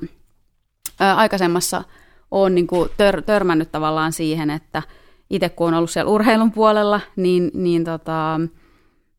aikaisemmassa 0.98 1.84
olen 2.30 2.54
niin 2.54 2.66
kuin 2.66 2.90
tör, 2.96 3.22
törmännyt 3.22 3.72
tavallaan 3.72 4.12
siihen, 4.12 4.50
että 4.50 4.82
itse 5.30 5.48
kun 5.48 5.68
on 5.68 5.74
ollut 5.74 5.90
siellä 5.90 6.10
urheilun 6.10 6.52
puolella, 6.52 7.00
niin, 7.16 7.50
niin 7.54 7.84
tota, 7.84 8.40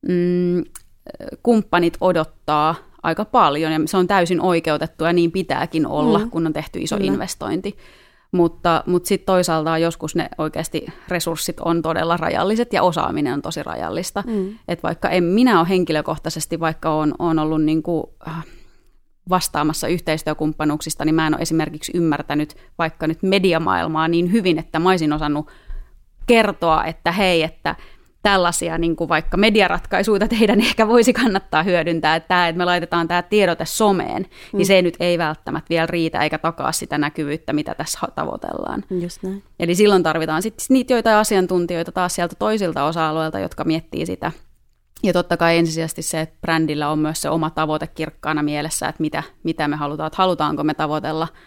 mm, 0.08 0.64
kumppanit 1.44 1.98
odottaa 2.02 2.76
aika 3.04 3.26
paljon, 3.26 3.72
ja 3.72 3.80
se 3.86 3.98
on 3.98 4.08
täysin 4.08 4.42
oikeutettu, 4.42 5.04
ja 5.04 5.14
niin 5.14 5.32
pitääkin 5.32 5.88
olla, 5.88 6.20
mm. 6.20 6.30
kun 6.30 6.48
on 6.48 6.54
tehty 6.54 6.80
iso 6.80 6.98
Kyllä. 6.98 7.14
investointi. 7.14 7.78
Mutta, 8.32 8.84
mutta 8.86 9.08
sitten 9.08 9.26
toisaalta 9.26 9.78
joskus 9.78 10.16
ne 10.16 10.30
oikeasti 10.38 10.86
resurssit 11.08 11.60
on 11.60 11.82
todella 11.82 12.18
rajalliset 12.18 12.74
ja 12.74 12.84
osaaminen 12.84 13.34
on 13.34 13.42
tosi 13.42 13.64
rajallista. 13.64 14.24
Mm. 14.28 14.58
Et 14.68 14.84
vaikka 14.84 15.10
en 15.10 15.24
minä 15.24 15.60
ole 15.60 15.70
henkilökohtaisesti, 15.70 16.60
vaikka 16.60 16.94
on, 16.94 17.16
on 17.20 17.40
ollut 17.40 17.64
niin 17.64 17.84
kuin, 17.84 18.04
äh, 18.28 18.46
vastaamassa 19.30 19.88
yhteistyökumppanuuksista, 19.88 21.06
niin 21.06 21.16
mä 21.16 21.28
en 21.28 21.34
ole 21.34 21.42
esimerkiksi 21.42 21.92
ymmärtänyt 21.96 22.56
vaikka 22.78 23.08
nyt 23.08 23.24
mediamaailmaa 23.24 24.08
niin 24.08 24.32
hyvin, 24.32 24.60
että 24.60 24.80
mä 24.80 24.90
olisin 24.90 25.14
osannut 25.14 25.52
kertoa, 26.28 26.86
että 26.86 27.12
hei, 27.12 27.44
että 27.44 27.76
tällaisia 28.24 28.78
niin 28.78 28.96
kuin 28.96 29.10
vaikka 29.10 29.38
mediaratkaisuja 29.38 30.28
teidän 30.28 30.62
ehkä 30.62 30.88
voisi 30.88 31.14
kannattaa 31.14 31.64
hyödyntää, 31.64 32.16
että, 32.16 32.28
tämä, 32.28 32.48
että 32.48 32.58
me 32.58 32.66
laitetaan 32.66 33.08
tämä 33.08 33.22
tiedote 33.22 33.66
someen, 33.66 34.22
niin 34.22 34.32
mm. 34.54 34.58
niin 34.58 34.66
se 34.66 34.82
nyt 34.82 34.98
ei 35.00 35.18
välttämättä 35.18 35.70
vielä 35.70 35.88
riitä 35.88 36.20
eikä 36.20 36.38
takaa 36.38 36.72
sitä 36.72 36.98
näkyvyyttä, 36.98 37.54
mitä 37.54 37.76
tässä 37.76 38.00
tavoitellaan. 38.16 38.84
Just 38.90 39.24
näin. 39.24 39.44
Eli 39.60 39.76
silloin 39.76 40.04
tarvitaan 40.04 40.42
sitten 40.42 40.66
niitä 40.70 40.94
joitain 40.94 41.18
asiantuntijoita 41.18 41.92
taas 41.92 42.16
sieltä 42.16 42.36
toisilta 42.40 42.84
osa-alueilta, 42.84 43.40
jotka 43.40 43.64
miettii 43.64 44.06
sitä. 44.06 44.32
Ja 45.04 45.14
totta 45.14 45.38
kai 45.38 45.58
ensisijaisesti 45.58 46.02
se, 46.02 46.22
että 46.22 46.38
brändillä 46.42 46.90
on 46.90 47.00
myös 47.00 47.22
se 47.22 47.30
oma 47.30 47.50
tavoite 47.50 47.88
kirkkaana 47.88 48.44
mielessä, 48.44 48.88
että 48.88 49.02
mitä, 49.02 49.24
mitä 49.44 49.68
me 49.68 49.76
halutaan, 49.76 50.08
että 50.08 50.18
halutaanko 50.18 50.64
me 50.64 50.74
tavoitella– 50.74 51.28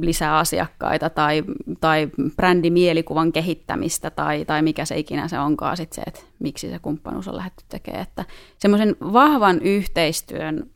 lisää 0.00 0.38
asiakkaita 0.38 1.10
tai, 1.10 1.44
tai 1.80 2.08
brändimielikuvan 2.36 3.32
kehittämistä 3.32 4.10
tai, 4.10 4.44
tai 4.44 4.62
mikä 4.62 4.84
se 4.84 4.98
ikinä 4.98 5.28
se 5.28 5.38
onkaan 5.38 5.76
sit 5.76 5.92
se, 5.92 6.02
että 6.06 6.20
miksi 6.38 6.70
se 6.70 6.78
kumppanuus 6.78 7.28
on 7.28 7.36
lähdetty 7.36 7.64
tekemään. 7.68 8.02
Että 8.02 8.24
semmoisen 8.58 8.96
vahvan 9.00 9.62
yhteistyön 9.62 10.70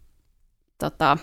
tota, 0.78 1.16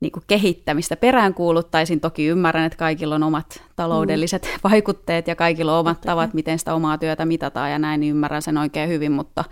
niin 0.00 0.12
kuin 0.12 0.24
kehittämistä 0.26 0.96
peräänkuuluttaisin. 0.96 2.00
Toki 2.00 2.26
ymmärrän, 2.26 2.64
että 2.64 2.78
kaikilla 2.78 3.14
on 3.14 3.22
omat 3.22 3.62
taloudelliset 3.76 4.42
mm. 4.42 4.70
vaikutteet 4.70 5.28
ja 5.28 5.36
kaikilla 5.36 5.72
on 5.72 5.80
omat 5.80 6.00
tavat, 6.00 6.34
miten 6.34 6.58
sitä 6.58 6.74
omaa 6.74 6.98
työtä 6.98 7.24
mitataan 7.24 7.70
ja 7.70 7.78
näin, 7.78 8.00
niin 8.00 8.10
ymmärrän 8.10 8.42
sen 8.42 8.58
oikein 8.58 8.88
hyvin, 8.88 9.12
mutta, 9.12 9.44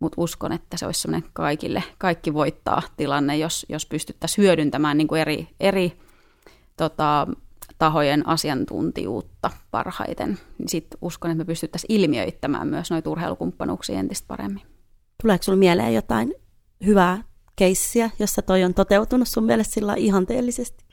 mutta 0.00 0.20
uskon, 0.20 0.52
että 0.52 0.76
se 0.76 0.86
olisi 0.86 1.00
semmoinen 1.00 1.30
kaikille, 1.32 1.82
kaikki 1.98 2.34
voittaa 2.34 2.82
tilanne, 2.96 3.36
jos, 3.36 3.66
jos 3.68 3.86
pystyttäisiin 3.86 4.42
hyödyntämään 4.42 4.98
niin 4.98 5.08
kuin 5.08 5.20
eri, 5.20 5.48
eri 5.60 6.01
tota, 6.88 7.26
tahojen 7.78 8.28
asiantuntijuutta 8.28 9.50
parhaiten. 9.70 10.38
Sitten 10.66 10.98
uskon, 11.02 11.30
että 11.30 11.38
me 11.38 11.44
pystyttäisiin 11.44 12.00
ilmiöittämään 12.00 12.68
myös 12.68 12.90
noita 12.90 13.10
urheilukumppanuuksia 13.10 13.98
entistä 13.98 14.28
paremmin. 14.28 14.62
Tuleeko 15.22 15.42
sinulle 15.42 15.58
mieleen 15.58 15.94
jotain 15.94 16.34
hyvää 16.86 17.24
keissiä, 17.56 18.10
jossa 18.18 18.42
toi 18.42 18.64
on 18.64 18.74
toteutunut 18.74 19.28
sun 19.28 19.44
mielestä 19.44 19.74
sillä 19.74 19.94
ihanteellisesti? 19.94 20.84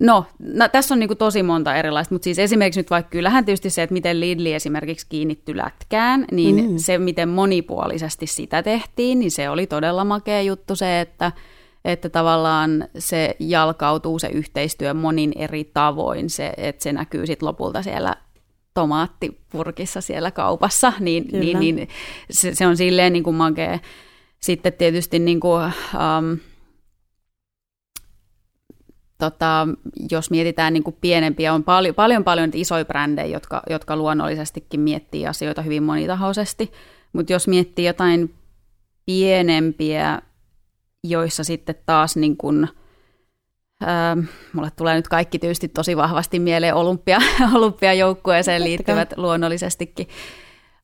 No, 0.00 0.24
no 0.38 0.68
tässä 0.68 0.94
on 0.94 1.00
niin 1.00 1.08
kuin 1.08 1.18
tosi 1.18 1.42
monta 1.42 1.76
erilaista, 1.76 2.14
mutta 2.14 2.24
siis 2.24 2.38
esimerkiksi 2.38 2.80
nyt 2.80 2.90
vaikka 2.90 3.10
kyllähän 3.10 3.44
tietysti 3.44 3.70
se, 3.70 3.82
että 3.82 3.92
miten 3.92 4.20
Lidli 4.20 4.54
esimerkiksi 4.54 5.06
kiinnitty 5.08 5.56
lätkään, 5.56 6.24
niin 6.32 6.70
mm. 6.70 6.78
se, 6.78 6.98
miten 6.98 7.28
monipuolisesti 7.28 8.26
sitä 8.26 8.62
tehtiin, 8.62 9.18
niin 9.18 9.30
se 9.30 9.50
oli 9.50 9.66
todella 9.66 10.04
makea 10.04 10.42
juttu 10.42 10.76
se, 10.76 11.00
että 11.00 11.32
että 11.92 12.08
tavallaan 12.08 12.88
se 12.98 13.36
jalkautuu 13.38 14.18
se 14.18 14.28
yhteistyö 14.28 14.94
monin 14.94 15.32
eri 15.36 15.64
tavoin, 15.64 16.30
se, 16.30 16.52
että 16.56 16.82
se 16.82 16.92
näkyy 16.92 17.26
sitten 17.26 17.46
lopulta 17.46 17.82
siellä 17.82 18.16
tomaattipurkissa 18.74 20.00
siellä 20.00 20.30
kaupassa, 20.30 20.92
niin, 21.00 21.28
niin, 21.32 21.60
niin 21.60 21.88
se, 22.30 22.54
se 22.54 22.66
on 22.66 22.76
silleen 22.76 23.12
niin 23.12 23.22
kuin 23.22 23.36
makea. 23.36 23.78
Sitten 24.40 24.72
tietysti 24.72 25.18
niin 25.18 25.40
kuin, 25.40 25.64
um, 25.64 26.38
tota, 29.18 29.68
jos 30.10 30.30
mietitään 30.30 30.72
niin 30.72 30.84
kuin 30.84 30.96
pienempiä, 31.00 31.54
on 31.54 31.64
paljon, 31.64 31.94
paljon, 31.94 32.24
paljon 32.24 32.50
isoja 32.54 32.84
brändejä, 32.84 33.26
jotka, 33.26 33.62
jotka 33.70 33.96
luonnollisestikin 33.96 34.80
miettii 34.80 35.26
asioita 35.26 35.62
hyvin 35.62 35.82
monitahoisesti, 35.82 36.72
mutta 37.12 37.32
jos 37.32 37.48
miettii 37.48 37.86
jotain 37.86 38.34
pienempiä 39.06 40.22
joissa 41.04 41.44
sitten 41.44 41.74
taas 41.86 42.16
niin 42.16 42.36
kuin, 42.36 42.68
ää, 43.80 44.16
mulle 44.52 44.70
tulee 44.76 44.94
nyt 44.94 45.08
kaikki 45.08 45.38
tietysti 45.38 45.68
tosi 45.68 45.96
vahvasti 45.96 46.38
mieleen 46.38 46.74
olympia, 46.74 47.18
olympiajoukkueeseen 47.54 48.64
liittyvät 48.64 49.14
luonnollisestikin, 49.16 50.08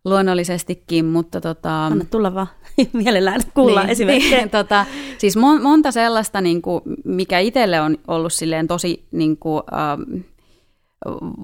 luonnollisestikin, 0.05 1.05
mutta 1.05 1.41
tota... 1.41 1.87
Anna 1.87 2.05
tulla 2.11 2.35
vaan 2.35 2.49
mielellään 2.93 3.41
kuulla 3.55 3.81
niin, 3.81 3.91
esimerkkejä. 3.91 4.39
Niin, 4.39 4.51
tota, 4.51 4.87
siis 5.19 5.37
mon, 5.37 5.63
monta 5.63 5.93
sellaista, 5.93 6.41
niin 6.41 6.63
kuin, 6.63 6.83
mikä 7.05 7.39
itselle 7.39 7.81
on 7.81 7.99
ollut 8.09 8.33
silleen 8.33 8.69
tosi 8.69 9.09
niin 9.13 9.37
kuin, 9.37 9.63
ähm, 9.73 10.21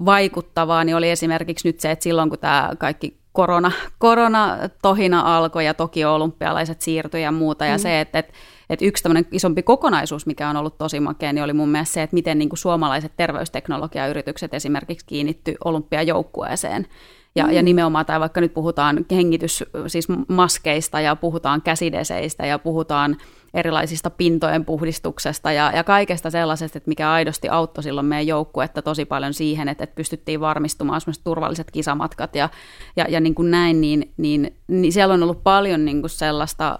vaikuttavaa, 0.05 0.83
niin 0.83 0.95
oli 0.95 1.09
esimerkiksi 1.09 1.67
nyt 1.67 1.79
se, 1.79 1.91
että 1.91 2.03
silloin 2.03 2.29
kun 2.29 2.39
tämä 2.39 2.69
kaikki 2.77 3.21
korona, 3.31 3.71
koronatohina 3.97 5.37
alkoi 5.37 5.65
ja 5.65 5.73
toki 5.73 6.05
olympialaiset 6.05 6.81
siirtyi 6.81 7.21
ja 7.21 7.31
muuta, 7.31 7.65
ja 7.65 7.77
mm. 7.77 7.81
se, 7.81 8.01
että, 8.01 8.19
että 8.19 8.33
et 8.71 8.81
yksi 8.81 9.03
tämmöinen 9.03 9.27
isompi 9.31 9.63
kokonaisuus, 9.63 10.25
mikä 10.25 10.49
on 10.49 10.57
ollut 10.57 10.77
tosi 10.77 10.99
makea, 10.99 11.33
niin 11.33 11.43
oli 11.43 11.53
mun 11.53 11.69
mielestä 11.69 11.93
se, 11.93 12.03
että 12.03 12.13
miten 12.13 12.39
niin 12.39 12.49
kuin 12.49 12.57
suomalaiset 12.57 13.11
terveysteknologiayritykset 13.17 14.53
esimerkiksi 14.53 15.05
kiinnitty 15.05 15.55
olympiajoukkueeseen. 15.65 16.87
Ja, 17.35 17.45
mm. 17.45 17.51
ja 17.51 17.61
nimenomaan, 17.61 18.05
tai 18.05 18.19
vaikka 18.19 18.41
nyt 18.41 18.53
puhutaan 18.53 19.05
hengitys, 19.11 19.63
siis 19.87 20.07
maskeista 20.27 20.99
ja 21.01 21.15
puhutaan 21.15 21.61
käsideseistä 21.61 22.45
ja 22.45 22.59
puhutaan 22.59 23.17
erilaisista 23.53 24.09
pintojen 24.09 24.65
puhdistuksesta 24.65 25.51
ja, 25.51 25.71
ja 25.75 25.83
kaikesta 25.83 26.29
sellaisesta, 26.29 26.77
että 26.77 26.89
mikä 26.89 27.11
aidosti 27.11 27.49
auttoi 27.49 27.83
silloin 27.83 28.05
meidän 28.05 28.27
joukkuetta 28.27 28.81
tosi 28.81 29.05
paljon 29.05 29.33
siihen, 29.33 29.67
että, 29.67 29.83
että 29.83 29.95
pystyttiin 29.95 30.39
varmistumaan 30.39 31.01
turvalliset 31.23 31.71
kisamatkat 31.71 32.35
ja, 32.35 32.49
ja, 32.95 33.05
ja 33.09 33.19
niin 33.19 33.35
kuin 33.35 33.51
näin, 33.51 33.81
niin, 33.81 34.13
niin, 34.17 34.57
niin 34.67 34.93
siellä 34.93 35.13
on 35.13 35.23
ollut 35.23 35.43
paljon 35.43 35.85
niin 35.85 36.01
kuin 36.01 36.09
sellaista 36.09 36.79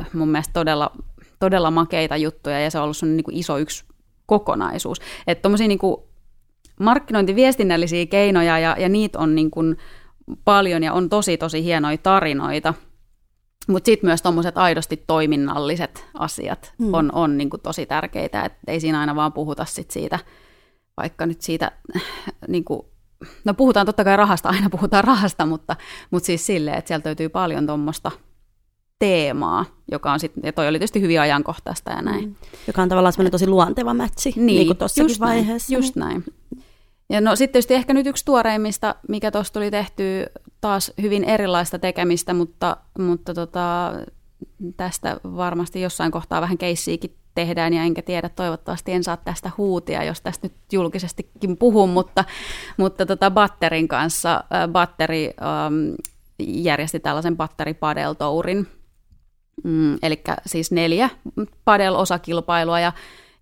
äh, 0.00 0.08
mun 0.12 0.28
mielestä 0.28 0.52
todella 0.52 0.90
todella 1.38 1.70
makeita 1.70 2.16
juttuja 2.16 2.60
ja 2.60 2.70
se 2.70 2.78
on 2.78 2.84
ollut 2.84 3.02
niin 3.02 3.24
kuin 3.24 3.36
iso 3.36 3.58
yksi 3.58 3.84
kokonaisuus. 4.26 5.00
Että 5.26 5.42
tuommoisia 5.42 5.68
niin 5.68 5.78
markkinointiviestinnällisiä 6.80 8.06
keinoja 8.06 8.58
ja, 8.58 8.76
ja 8.78 8.88
niitä 8.88 9.18
on 9.18 9.34
niin 9.34 9.50
kuin 9.50 9.76
paljon 10.44 10.82
ja 10.82 10.92
on 10.92 11.08
tosi 11.08 11.36
tosi 11.36 11.64
hienoja 11.64 11.98
tarinoita. 11.98 12.74
Mutta 13.68 13.86
sitten 13.86 14.08
myös 14.08 14.22
tuommoiset 14.22 14.58
aidosti 14.58 15.04
toiminnalliset 15.06 16.06
asiat 16.14 16.74
mm. 16.78 16.94
on, 16.94 17.12
on 17.14 17.38
niin 17.38 17.50
kuin 17.50 17.60
tosi 17.60 17.86
tärkeitä, 17.86 18.44
että 18.44 18.58
ei 18.66 18.80
siinä 18.80 19.00
aina 19.00 19.16
vaan 19.16 19.32
puhuta 19.32 19.64
sit 19.64 19.90
siitä, 19.90 20.18
vaikka 20.96 21.26
nyt 21.26 21.40
siitä, 21.40 21.72
niin 22.48 22.64
kuin, 22.64 22.82
no 23.44 23.54
puhutaan 23.54 23.86
totta 23.86 24.04
kai 24.04 24.16
rahasta, 24.16 24.48
aina 24.54 24.70
puhutaan 24.70 25.04
rahasta, 25.04 25.46
mutta, 25.46 25.76
mutta 26.10 26.26
siis 26.26 26.46
silleen, 26.46 26.78
että 26.78 26.88
sieltä 26.88 27.08
löytyy 27.08 27.28
paljon 27.28 27.66
tuommoista 27.66 28.10
teemaa, 28.98 29.64
joka 29.92 30.12
on 30.12 30.20
sitten, 30.20 30.42
ja 30.46 30.52
toi 30.52 30.68
oli 30.68 30.78
tietysti 30.78 31.00
hyvin 31.00 31.20
ajankohtaista 31.20 31.90
ja 31.90 32.02
näin. 32.02 32.24
Mm. 32.24 32.34
Joka 32.66 32.82
on 32.82 32.88
tavallaan 32.88 33.12
semmoinen 33.12 33.32
tosi 33.32 33.46
luonteva 33.46 33.94
mätsi, 33.94 34.32
niin, 34.36 34.46
niin 34.46 34.66
kuin 34.66 34.76
tossakin 34.76 35.04
just 35.04 35.20
vaiheessa. 35.20 35.72
Näin, 35.72 35.78
just 35.78 35.96
näin. 35.96 36.24
Ja 37.10 37.20
no 37.20 37.36
sitten 37.36 37.52
tietysti 37.52 37.74
ehkä 37.74 37.94
nyt 37.94 38.06
yksi 38.06 38.24
tuoreimmista, 38.24 38.94
mikä 39.08 39.30
tuossa 39.30 39.52
tuli 39.52 39.70
tehty 39.70 40.26
taas 40.60 40.92
hyvin 41.02 41.24
erilaista 41.24 41.78
tekemistä, 41.78 42.34
mutta, 42.34 42.76
mutta 42.98 43.34
tota, 43.34 43.92
tästä 44.76 45.16
varmasti 45.24 45.80
jossain 45.80 46.12
kohtaa 46.12 46.40
vähän 46.40 46.58
keissiäkin 46.58 47.16
tehdään 47.34 47.72
ja 47.74 47.82
enkä 47.82 48.02
tiedä, 48.02 48.28
toivottavasti 48.28 48.92
en 48.92 49.04
saa 49.04 49.16
tästä 49.16 49.50
huutia, 49.58 50.04
jos 50.04 50.20
tästä 50.20 50.46
nyt 50.46 50.56
julkisestikin 50.72 51.56
puhun, 51.56 51.90
mutta, 51.90 52.24
mutta 52.76 53.06
tota 53.06 53.30
Batterin 53.30 53.88
kanssa, 53.88 54.34
äh, 54.34 54.68
Batteri 54.68 55.30
ähm, 55.42 55.94
järjesti 56.40 57.00
tällaisen 57.00 57.36
batteripadeltourin, 57.36 58.66
mm, 59.64 59.98
eli 60.02 60.22
siis 60.46 60.72
neljä 60.72 61.10
padel-osakilpailua 61.64 62.80
ja 62.80 62.92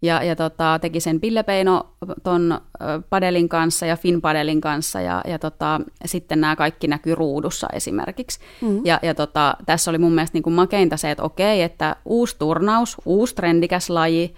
ja, 0.02 0.22
ja 0.22 0.36
tota, 0.36 0.78
teki 0.78 1.00
sen 1.00 1.20
Pille 1.20 1.42
Peino 1.42 1.86
ton 2.22 2.60
padelin 3.10 3.48
kanssa 3.48 3.86
ja 3.86 3.96
Finn 3.96 4.20
padelin 4.20 4.60
kanssa 4.60 5.00
ja, 5.00 5.22
ja 5.28 5.38
tota, 5.38 5.80
sitten 6.04 6.40
nämä 6.40 6.56
kaikki 6.56 6.86
näkyy 6.88 7.14
ruudussa 7.14 7.66
esimerkiksi. 7.72 8.40
Mm. 8.60 8.80
Ja, 8.84 9.00
ja 9.02 9.14
tota, 9.14 9.56
tässä 9.66 9.90
oli 9.90 9.98
mun 9.98 10.12
mielestä 10.12 10.36
niin 10.36 10.42
kuin 10.42 10.54
makeinta 10.54 10.96
se, 10.96 11.10
että 11.10 11.22
okei, 11.22 11.62
että 11.62 11.96
uusi 12.04 12.36
turnaus, 12.38 12.96
uusi 13.04 13.34
trendikäs 13.34 13.90
laji, 13.90 14.34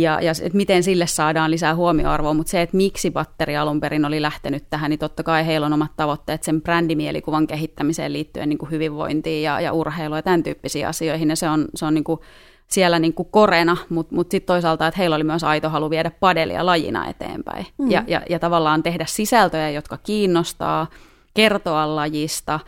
ja, 0.00 0.20
ja 0.20 0.32
että 0.42 0.56
miten 0.56 0.82
sille 0.82 1.06
saadaan 1.06 1.50
lisää 1.50 1.74
huomioarvoa, 1.74 2.34
mutta 2.34 2.50
se, 2.50 2.62
että 2.62 2.76
miksi 2.76 3.10
batteri 3.10 3.56
alun 3.56 3.80
perin 3.80 4.04
oli 4.04 4.22
lähtenyt 4.22 4.64
tähän, 4.70 4.90
niin 4.90 4.98
totta 4.98 5.22
kai 5.22 5.46
heillä 5.46 5.66
on 5.66 5.72
omat 5.72 5.90
tavoitteet 5.96 6.42
sen 6.42 6.62
brändimielikuvan 6.62 7.46
kehittämiseen 7.46 8.12
liittyen 8.12 8.48
niin 8.48 8.58
kuin 8.58 8.70
hyvinvointiin 8.70 9.42
ja, 9.42 9.60
ja 9.60 9.72
urheiluun 9.72 10.18
ja 10.18 10.22
tämän 10.22 10.42
tyyppisiin 10.42 10.88
asioihin, 10.88 11.28
ja 11.28 11.36
se 11.36 11.48
on, 11.48 11.64
se 11.74 11.86
on 11.86 11.94
niin 11.94 12.04
kuin 12.04 12.20
siellä 12.68 12.98
niin 12.98 13.14
kuin 13.14 13.28
korena, 13.30 13.76
mutta 13.88 14.14
mut 14.14 14.30
sitten 14.30 14.46
toisaalta, 14.46 14.86
että 14.86 14.98
heillä 14.98 15.16
oli 15.16 15.24
myös 15.24 15.44
aito 15.44 15.68
halu 15.68 15.90
viedä 15.90 16.10
padelia 16.20 16.66
lajina 16.66 17.08
eteenpäin 17.08 17.66
mm. 17.78 17.90
ja, 17.90 18.04
ja, 18.06 18.22
ja 18.30 18.38
tavallaan 18.38 18.82
tehdä 18.82 19.04
sisältöjä, 19.08 19.70
jotka 19.70 19.96
kiinnostaa, 19.96 20.86
kertoa 21.34 21.96
lajista 21.96 22.60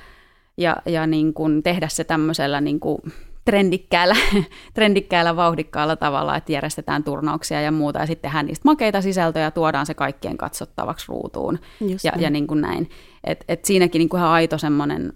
ja, 0.56 0.76
ja 0.86 1.06
niin 1.06 1.34
kuin 1.34 1.62
tehdä 1.62 1.88
se 1.88 2.04
tämmöisellä 2.04 2.60
niin 2.60 2.80
kuin 2.80 2.98
trendikkäällä, 3.48 4.16
trendikkäällä, 4.74 5.36
vauhdikkaalla 5.36 5.96
tavalla, 5.96 6.36
että 6.36 6.52
järjestetään 6.52 7.04
turnauksia 7.04 7.60
ja 7.60 7.72
muuta, 7.72 7.98
ja 7.98 8.06
sitten 8.06 8.30
tehdään 8.30 8.46
niistä 8.46 8.68
makeita 8.68 9.02
sisältöjä 9.02 9.44
ja 9.44 9.50
tuodaan 9.50 9.86
se 9.86 9.94
kaikkien 9.94 10.36
katsottavaksi 10.36 11.04
ruutuun, 11.08 11.58
Just 11.80 12.04
ja, 12.04 12.12
niin. 12.12 12.22
ja 12.22 12.30
niin 12.30 12.46
kuin 12.46 12.60
näin. 12.60 12.90
Et, 13.24 13.44
et 13.48 13.64
siinäkin 13.64 13.98
niin 13.98 14.08
kuin 14.08 14.18
ihan 14.18 14.30
aito 14.30 14.58
semmoinen 14.58 15.12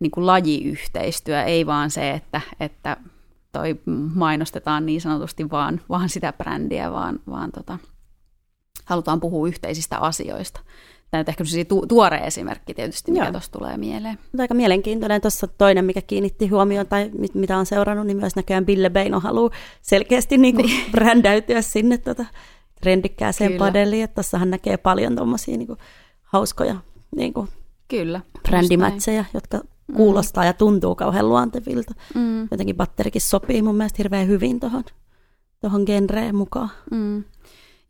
niin 0.00 0.10
kuin 0.10 0.26
lajiyhteistyö, 0.26 1.42
ei 1.42 1.66
vaan 1.66 1.90
se, 1.90 2.10
että, 2.10 2.40
että 2.60 2.96
toi 3.52 3.80
mainostetaan 4.14 4.86
niin 4.86 5.00
sanotusti 5.00 5.50
vaan, 5.50 5.80
vaan 5.88 6.08
sitä 6.08 6.32
brändiä, 6.32 6.92
vaan, 6.92 7.20
vaan 7.30 7.52
tota, 7.52 7.78
halutaan 8.84 9.20
puhua 9.20 9.48
yhteisistä 9.48 9.98
asioista. 9.98 10.60
Tämä 11.10 11.20
on 11.20 11.24
ehkä 11.28 11.44
tu- 11.68 11.86
tuore 11.86 12.16
esimerkki 12.16 12.74
tietysti, 12.74 13.12
mikä 13.12 13.32
tuossa 13.32 13.52
tulee 13.52 13.76
mieleen. 13.76 14.18
Aika 14.38 14.54
mielenkiintoinen. 14.54 15.20
Tuossa 15.20 15.46
toinen, 15.46 15.84
mikä 15.84 16.02
kiinnitti 16.02 16.48
huomioon 16.48 16.86
tai 16.86 17.10
mit, 17.18 17.34
mitä 17.34 17.58
on 17.58 17.66
seurannut, 17.66 18.06
niin 18.06 18.16
myös 18.16 18.36
näköjään 18.36 18.66
Bille 18.66 18.90
Beino 18.90 19.20
haluaa 19.20 19.50
selkeästi 19.82 20.38
niin 20.38 20.54
kuin 20.54 20.66
niin. 20.66 20.90
brändäytyä 20.90 21.62
sinne 21.62 21.98
tota 21.98 22.24
trendikkääseen 22.80 23.50
Kyllä. 23.50 23.58
padeliin. 23.58 24.04
Että 24.04 24.14
tossahan 24.14 24.50
näkee 24.50 24.76
paljon 24.76 25.16
tuommoisia 25.16 25.56
niin 25.56 25.76
hauskoja 26.22 26.76
niin 27.16 27.32
kuin 27.32 27.48
Kyllä, 27.88 28.20
brändimätsejä, 28.42 29.24
jotka 29.34 29.60
kuulostaa 29.96 30.42
mm. 30.42 30.46
ja 30.46 30.52
tuntuu 30.52 30.94
kauhean 30.94 31.28
luontevilta. 31.28 31.94
Mm. 32.14 32.48
Jotenkin 32.50 32.76
batterikin 32.76 33.20
sopii 33.20 33.62
mun 33.62 33.76
mielestä 33.76 33.96
hirveän 33.98 34.28
hyvin 34.28 34.60
tuohon 34.60 34.84
tohon 35.60 35.82
genreen 35.86 36.34
mukaan. 36.34 36.70
Mm. 36.90 37.24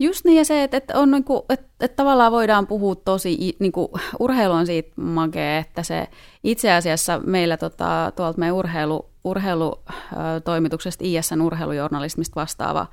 Just 0.00 0.24
niin, 0.24 0.36
ja 0.36 0.44
se, 0.44 0.62
että, 0.62 0.76
että, 0.76 0.98
on, 0.98 1.10
niin 1.10 1.24
kuin, 1.24 1.42
että, 1.48 1.66
että 1.80 1.96
tavallaan 1.96 2.32
voidaan 2.32 2.66
puhua 2.66 2.94
tosi, 2.94 3.56
niin 3.60 3.72
kuin, 3.72 3.88
urheilu 4.18 4.52
on 4.52 4.66
siitä 4.66 4.92
makea, 4.96 5.58
että 5.58 5.82
se 5.82 6.08
itse 6.44 6.72
asiassa 6.72 7.20
meillä 7.26 7.56
tota, 7.56 8.12
tuolta 8.16 8.38
meidän 8.38 8.56
urheilu, 8.56 9.10
urheilutoimituksesta 9.24 11.04
ISN 11.06 11.40
urheilujournalismista 11.40 12.40
vastaava 12.40 12.86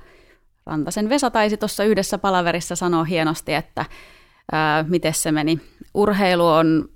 Rantasen 0.66 1.08
Vesa 1.08 1.30
taisi 1.30 1.56
tuossa 1.56 1.84
yhdessä 1.84 2.18
palaverissa 2.18 2.76
sanoa 2.76 3.04
hienosti, 3.04 3.54
että 3.54 3.84
ää, 4.52 4.84
miten 4.88 5.14
se 5.14 5.32
meni. 5.32 5.60
Urheilu 5.94 6.46
on 6.46 6.88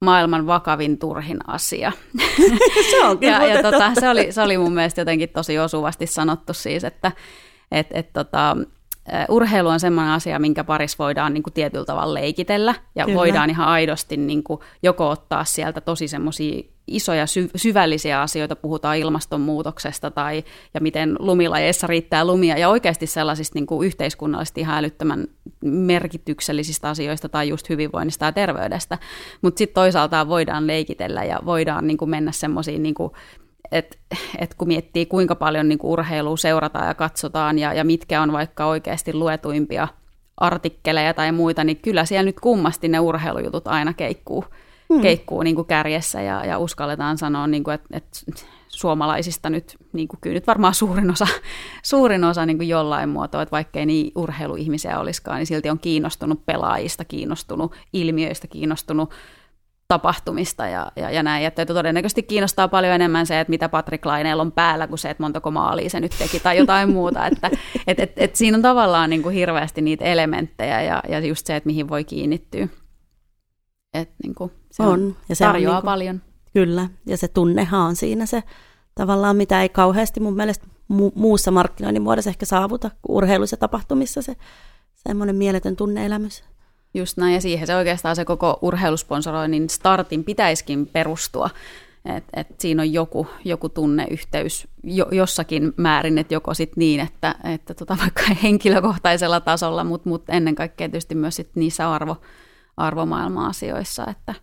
maailman 0.00 0.46
vakavin 0.46 0.98
turhin 0.98 1.38
asia. 1.46 1.92
se 2.90 3.04
on 3.04 3.18
ja, 3.20 3.46
ja 3.46 3.62
tota, 3.62 3.94
se, 4.00 4.08
oli, 4.08 4.32
se 4.32 4.42
oli 4.42 4.58
mun 4.58 4.72
mielestä 4.72 5.00
jotenkin 5.00 5.28
tosi 5.28 5.58
osuvasti 5.58 6.06
sanottu 6.06 6.54
siis, 6.54 6.84
että 6.84 7.12
et, 7.72 7.86
et, 7.90 8.12
tota, 8.12 8.56
urheilu 9.28 9.68
on 9.68 9.80
semmoinen 9.80 10.12
asia, 10.12 10.38
minkä 10.38 10.64
parissa 10.64 10.96
voidaan 10.98 11.34
niin 11.34 11.42
kuin 11.42 11.54
tietyllä 11.54 11.84
tavalla 11.84 12.14
leikitellä 12.14 12.74
ja 12.94 13.04
Kyllä. 13.04 13.18
voidaan 13.18 13.50
ihan 13.50 13.68
aidosti 13.68 14.16
niin 14.16 14.42
kuin 14.42 14.60
joko 14.82 15.10
ottaa 15.10 15.44
sieltä 15.44 15.80
tosi 15.80 16.08
semmoisia 16.08 16.62
isoja 16.86 17.26
sy- 17.26 17.50
syvällisiä 17.56 18.20
asioita, 18.20 18.56
puhutaan 18.56 18.96
ilmastonmuutoksesta 18.96 20.10
tai 20.10 20.44
ja 20.74 20.80
miten 20.80 21.16
lumilajeissa 21.18 21.86
riittää 21.86 22.24
lumia 22.24 22.58
ja 22.58 22.68
oikeasti 22.68 23.06
sellaisista 23.06 23.56
niin 23.56 23.66
kuin 23.66 23.86
yhteiskunnallisesti 23.86 24.60
ihan 24.60 24.78
älyttömän 24.78 25.26
merkityksellisistä 25.64 26.88
asioista 26.88 27.28
tai 27.28 27.48
just 27.48 27.68
hyvinvoinnista 27.68 28.24
ja 28.24 28.32
terveydestä, 28.32 28.98
mutta 29.42 29.58
sitten 29.58 29.74
toisaalta 29.74 30.28
voidaan 30.28 30.66
leikitellä 30.66 31.24
ja 31.24 31.40
voidaan 31.44 31.86
niin 31.86 31.96
kuin 31.98 32.10
mennä 32.10 32.32
semmoisiin 32.32 32.82
niin 32.82 32.94
että 32.94 33.45
et 34.38 34.54
kun 34.54 34.68
miettii 34.68 35.06
kuinka 35.06 35.34
paljon 35.34 35.68
niin 35.68 35.78
kuin 35.78 35.90
urheilua 35.90 36.36
seurataan 36.36 36.86
ja 36.86 36.94
katsotaan 36.94 37.58
ja, 37.58 37.74
ja 37.74 37.84
mitkä 37.84 38.22
on 38.22 38.32
vaikka 38.32 38.66
oikeasti 38.66 39.14
luetuimpia 39.14 39.88
artikkeleja 40.36 41.14
tai 41.14 41.32
muita, 41.32 41.64
niin 41.64 41.76
kyllä 41.76 42.04
siellä 42.04 42.26
nyt 42.26 42.40
kummasti 42.40 42.88
ne 42.88 43.00
urheilujutut 43.00 43.68
aina 43.68 43.92
keikkuu, 43.92 44.44
hmm. 44.92 45.02
keikkuu 45.02 45.42
niin 45.42 45.56
kuin 45.56 45.66
kärjessä 45.66 46.22
ja, 46.22 46.44
ja 46.44 46.58
uskalletaan 46.58 47.18
sanoa, 47.18 47.46
niin 47.46 47.64
kuin, 47.64 47.74
että, 47.74 47.96
että 47.96 48.20
suomalaisista 48.68 49.50
nyt, 49.50 49.76
niin 49.92 50.08
kuin 50.08 50.20
kyllä 50.20 50.34
nyt 50.34 50.46
varmaan 50.46 50.74
suurin 50.74 51.10
osa, 51.10 51.26
suurin 51.82 52.24
osa 52.24 52.46
niin 52.46 52.56
kuin 52.58 52.68
jollain 52.68 53.08
muotoa, 53.08 53.42
että 53.42 53.50
vaikkei 53.50 53.86
niin 53.86 54.12
urheiluihmisiä 54.14 54.98
olisikaan, 54.98 55.38
niin 55.38 55.46
silti 55.46 55.70
on 55.70 55.78
kiinnostunut 55.78 56.46
pelaajista, 56.46 57.04
kiinnostunut 57.04 57.74
ilmiöistä, 57.92 58.46
kiinnostunut 58.46 59.10
tapahtumista 59.88 60.66
ja, 60.66 60.92
ja, 60.96 61.10
ja 61.10 61.22
näin. 61.22 61.46
Että 61.46 61.66
todennäköisesti 61.66 62.22
kiinnostaa 62.22 62.68
paljon 62.68 62.94
enemmän 62.94 63.26
se, 63.26 63.40
että 63.40 63.50
mitä 63.50 63.68
Patrick 63.68 64.06
Laineella 64.06 64.42
on 64.42 64.52
päällä, 64.52 64.86
kuin 64.86 64.98
se, 64.98 65.10
että 65.10 65.22
montako 65.22 65.50
maalia 65.50 65.90
se 65.90 66.00
nyt 66.00 66.14
teki 66.18 66.40
tai 66.40 66.56
jotain 66.56 66.92
muuta. 66.92 67.26
Että 67.26 67.50
et, 67.86 68.00
et, 68.00 68.12
et 68.16 68.36
siinä 68.36 68.56
on 68.56 68.62
tavallaan 68.62 69.10
niin 69.10 69.22
kuin 69.22 69.34
hirveästi 69.34 69.82
niitä 69.82 70.04
elementtejä 70.04 70.82
ja, 70.82 71.02
ja 71.08 71.20
just 71.20 71.46
se, 71.46 71.56
että 71.56 71.66
mihin 71.66 71.88
voi 71.88 72.04
kiinnittyä. 72.04 72.68
Et, 73.94 74.10
niin 74.22 74.34
kuin, 74.34 74.52
se 74.70 74.82
on, 74.82 74.88
on. 74.88 75.16
Ja 75.28 75.36
se 75.36 75.44
tarjoaa 75.44 75.72
on, 75.72 75.76
niin 75.76 75.82
kuin, 75.82 75.92
paljon. 75.92 76.22
Kyllä, 76.52 76.88
ja 77.06 77.16
se 77.16 77.28
tunnehan 77.28 77.80
on 77.80 77.96
siinä 77.96 78.26
se 78.26 78.42
tavallaan, 78.94 79.36
mitä 79.36 79.62
ei 79.62 79.68
kauheasti 79.68 80.20
mun 80.20 80.36
mielestä 80.36 80.66
mu- 80.92 81.12
muussa 81.14 81.50
markkinoinnin 81.50 82.02
muodossa 82.02 82.30
ehkä 82.30 82.46
saavuta, 82.46 82.90
kuin 83.02 83.16
urheilussa 83.16 83.56
tapahtumissa 83.56 84.22
se 84.22 84.36
semmoinen 84.94 85.36
mieletön 85.36 85.76
tunneelämys. 85.76 86.44
Just 86.96 87.16
näin, 87.16 87.34
ja 87.34 87.40
siihen 87.40 87.66
se 87.66 87.76
oikeastaan 87.76 88.16
se 88.16 88.24
koko 88.24 88.58
urheilusponsoroinnin 88.62 89.70
startin 89.70 90.24
pitäisikin 90.24 90.86
perustua. 90.86 91.50
Et, 92.16 92.24
et 92.32 92.60
siinä 92.60 92.82
on 92.82 92.92
joku, 92.92 93.26
joku 93.44 93.68
tunneyhteys 93.68 94.68
jo, 94.84 95.08
jossakin 95.10 95.72
määrin, 95.76 96.18
että 96.18 96.34
joko 96.34 96.54
sit 96.54 96.76
niin, 96.76 97.00
että, 97.00 97.34
että 97.54 97.74
tota, 97.74 97.96
vaikka 98.00 98.22
henkilökohtaisella 98.42 99.40
tasolla, 99.40 99.84
mutta 99.84 100.08
mut 100.08 100.22
ennen 100.28 100.54
kaikkea 100.54 100.88
tietysti 100.88 101.14
myös 101.14 101.36
sit 101.36 101.50
niissä 101.54 101.92
arvo, 101.92 102.16
arvomaailma-asioissa. 102.76 104.06
Että, 104.10 104.34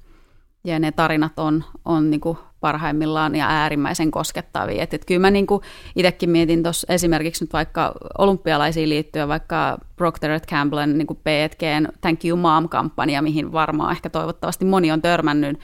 ja 0.64 0.80
ne 0.80 0.92
tarinat 0.92 1.40
on, 1.40 1.64
on 1.86 2.10
niinku 2.10 2.38
parhaimmillaan 2.64 3.36
ja 3.36 3.48
äärimmäisen 3.50 4.12
koskettavia. 4.12 4.84
Et, 4.84 4.94
et 4.94 5.06
kyllä 5.06 5.22
mä 5.22 5.32
niinku 5.32 5.62
itsekin 5.96 6.30
mietin 6.30 6.64
tuossa 6.64 6.94
esimerkiksi 6.94 7.44
nyt 7.44 7.54
vaikka 7.54 7.94
olympialaisiin 8.18 8.90
liittyen 8.90 9.28
vaikka 9.28 9.78
Procter 9.96 10.40
Campbellin 10.40 10.98
niinku 10.98 11.16
P&Gn 11.16 11.88
Thank 12.02 12.26
You 12.26 12.38
Mom-kampanja, 12.38 13.22
mihin 13.22 13.52
varmaan 13.52 13.92
ehkä 13.92 14.10
toivottavasti 14.10 14.66
moni 14.66 14.92
on 14.92 15.02
törmännyt, 15.02 15.60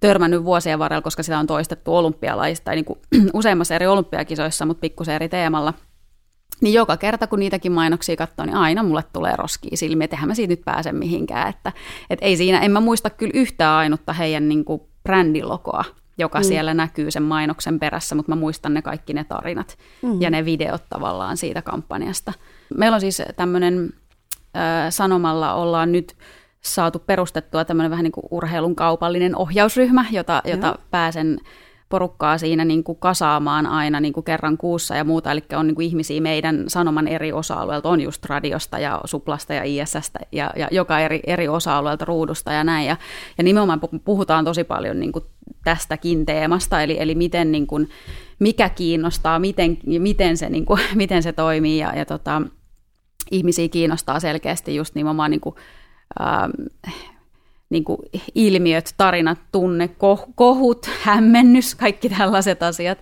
törmännyt 0.00 0.44
vuosien 0.44 0.78
varrella, 0.78 1.02
koska 1.02 1.22
sitä 1.22 1.38
on 1.38 1.46
toistettu 1.46 1.96
olympialaista 1.96 2.64
tai 2.64 2.74
niinku 2.74 2.98
useimmassa 3.32 3.74
eri 3.74 3.86
olympiakisoissa, 3.86 4.66
mutta 4.66 4.80
pikkusen 4.80 5.14
eri 5.14 5.28
teemalla. 5.28 5.74
Niin 6.60 6.74
joka 6.74 6.96
kerta, 6.96 7.26
kun 7.26 7.38
niitäkin 7.38 7.72
mainoksia 7.72 8.16
katsoo, 8.16 8.46
niin 8.46 8.56
aina 8.56 8.82
mulle 8.82 9.04
tulee 9.12 9.36
roskiin 9.36 9.78
silmiä, 9.78 10.04
että 10.04 10.26
mä 10.26 10.34
siitä 10.34 10.52
nyt 10.52 10.64
pääse 10.64 10.92
mihinkään. 10.92 11.48
Että, 11.48 11.72
et 12.10 12.18
ei 12.22 12.36
siinä, 12.36 12.60
en 12.60 12.70
mä 12.70 12.80
muista 12.80 13.10
kyllä 13.10 13.32
yhtään 13.34 13.78
ainutta 13.78 14.12
heidän 14.12 14.48
niin 14.48 14.64
brändilokoa, 15.02 15.84
joka 16.18 16.38
mm. 16.38 16.44
siellä 16.44 16.74
näkyy 16.74 17.10
sen 17.10 17.22
mainoksen 17.22 17.78
perässä, 17.78 18.14
mutta 18.14 18.32
mä 18.32 18.36
muistan 18.36 18.74
ne 18.74 18.82
kaikki 18.82 19.12
ne 19.12 19.24
tarinat 19.24 19.78
mm. 20.02 20.20
ja 20.20 20.30
ne 20.30 20.44
videot 20.44 20.82
tavallaan 20.90 21.36
siitä 21.36 21.62
kampanjasta. 21.62 22.32
Meillä 22.76 22.94
on 22.94 23.00
siis 23.00 23.22
tämmöinen 23.36 23.92
sanomalla 24.90 25.54
ollaan 25.54 25.92
nyt 25.92 26.16
saatu 26.60 26.98
perustettua 26.98 27.64
tämmöinen 27.64 27.90
vähän 27.90 28.02
niin 28.02 28.12
kuin 28.12 28.26
urheilun 28.30 28.76
kaupallinen 28.76 29.36
ohjausryhmä, 29.36 30.04
jota, 30.10 30.42
jota 30.44 30.78
pääsen 30.90 31.40
porukkaa 31.88 32.38
siinä 32.38 32.64
niin 32.64 32.84
kuin 32.84 32.98
kasaamaan 32.98 33.66
aina 33.66 34.00
niin 34.00 34.12
kuin 34.12 34.24
kerran 34.24 34.58
kuussa 34.58 34.96
ja 34.96 35.04
muuta, 35.04 35.30
eli 35.30 35.44
on 35.56 35.66
niin 35.66 35.74
kuin 35.74 35.86
ihmisiä 35.86 36.20
meidän 36.20 36.64
sanoman 36.68 37.08
eri 37.08 37.32
osa-alueelta, 37.32 37.88
on 37.88 38.00
just 38.00 38.24
radiosta 38.24 38.78
ja 38.78 39.00
suplasta 39.04 39.54
ja 39.54 39.62
ISSstä 39.64 40.18
ja, 40.32 40.50
ja 40.56 40.68
joka 40.70 40.98
eri, 40.98 41.20
eri 41.26 41.48
osa-alueelta 41.48 42.04
ruudusta 42.04 42.52
ja 42.52 42.64
näin. 42.64 42.86
Ja, 42.86 42.96
ja 43.38 43.44
nimenomaan 43.44 43.80
puhutaan 44.04 44.44
tosi 44.44 44.64
paljon 44.64 45.00
niin 45.00 45.12
kuin 45.12 45.24
tästäkin 45.64 46.26
teemasta, 46.26 46.82
eli, 46.82 46.96
eli 47.00 47.14
miten, 47.14 47.52
niin 47.52 47.66
kuin, 47.66 47.88
mikä 48.38 48.68
kiinnostaa, 48.68 49.38
miten, 49.38 49.78
miten, 49.98 50.36
se, 50.36 50.48
niin 50.48 50.64
kuin, 50.64 50.80
miten 50.94 51.22
se 51.22 51.32
toimii 51.32 51.78
ja, 51.78 51.96
ja 51.96 52.04
tota, 52.04 52.42
ihmisiä 53.30 53.68
kiinnostaa 53.68 54.20
selkeästi 54.20 54.76
just 54.76 54.94
nimenomaan 54.94 55.30
niin 55.30 55.40
kuin, 55.40 55.54
ähm, 56.20 56.50
niin 57.70 57.84
kuin 57.84 57.98
ilmiöt, 58.34 58.94
tarinat, 58.96 59.38
tunne, 59.52 59.88
kohut, 60.36 60.90
hämmennys, 61.04 61.74
kaikki 61.74 62.08
tällaiset 62.08 62.62
asiat. 62.62 62.98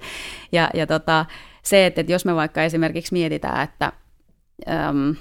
Ja, 0.53 0.71
ja 0.75 0.87
tota, 0.87 1.25
se, 1.63 1.87
että, 1.87 2.01
että 2.01 2.13
jos 2.13 2.25
me 2.25 2.35
vaikka 2.35 2.63
esimerkiksi 2.63 3.13
mietitään, 3.13 3.65
että 3.65 3.93
äm, 4.69 5.17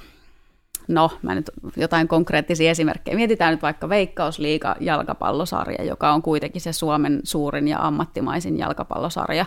no, 0.88 1.12
mä 1.22 1.36
nyt 1.36 1.52
jotain 1.78 2.08
konkreettisia 2.08 2.72
esimerkkejä. 2.72 3.18
Mietitään 3.18 3.54
nyt 3.54 3.62
vaikka 3.62 3.90
Veikkausliiga 3.90 4.76
jalkapallosarja, 4.80 5.84
joka 5.84 6.14
on 6.14 6.22
kuitenkin 6.22 6.62
se 6.62 6.74
Suomen 6.74 7.20
suurin 7.24 7.68
ja 7.68 7.80
ammattimaisin 7.80 8.58
jalkapallosarja. 8.58 9.46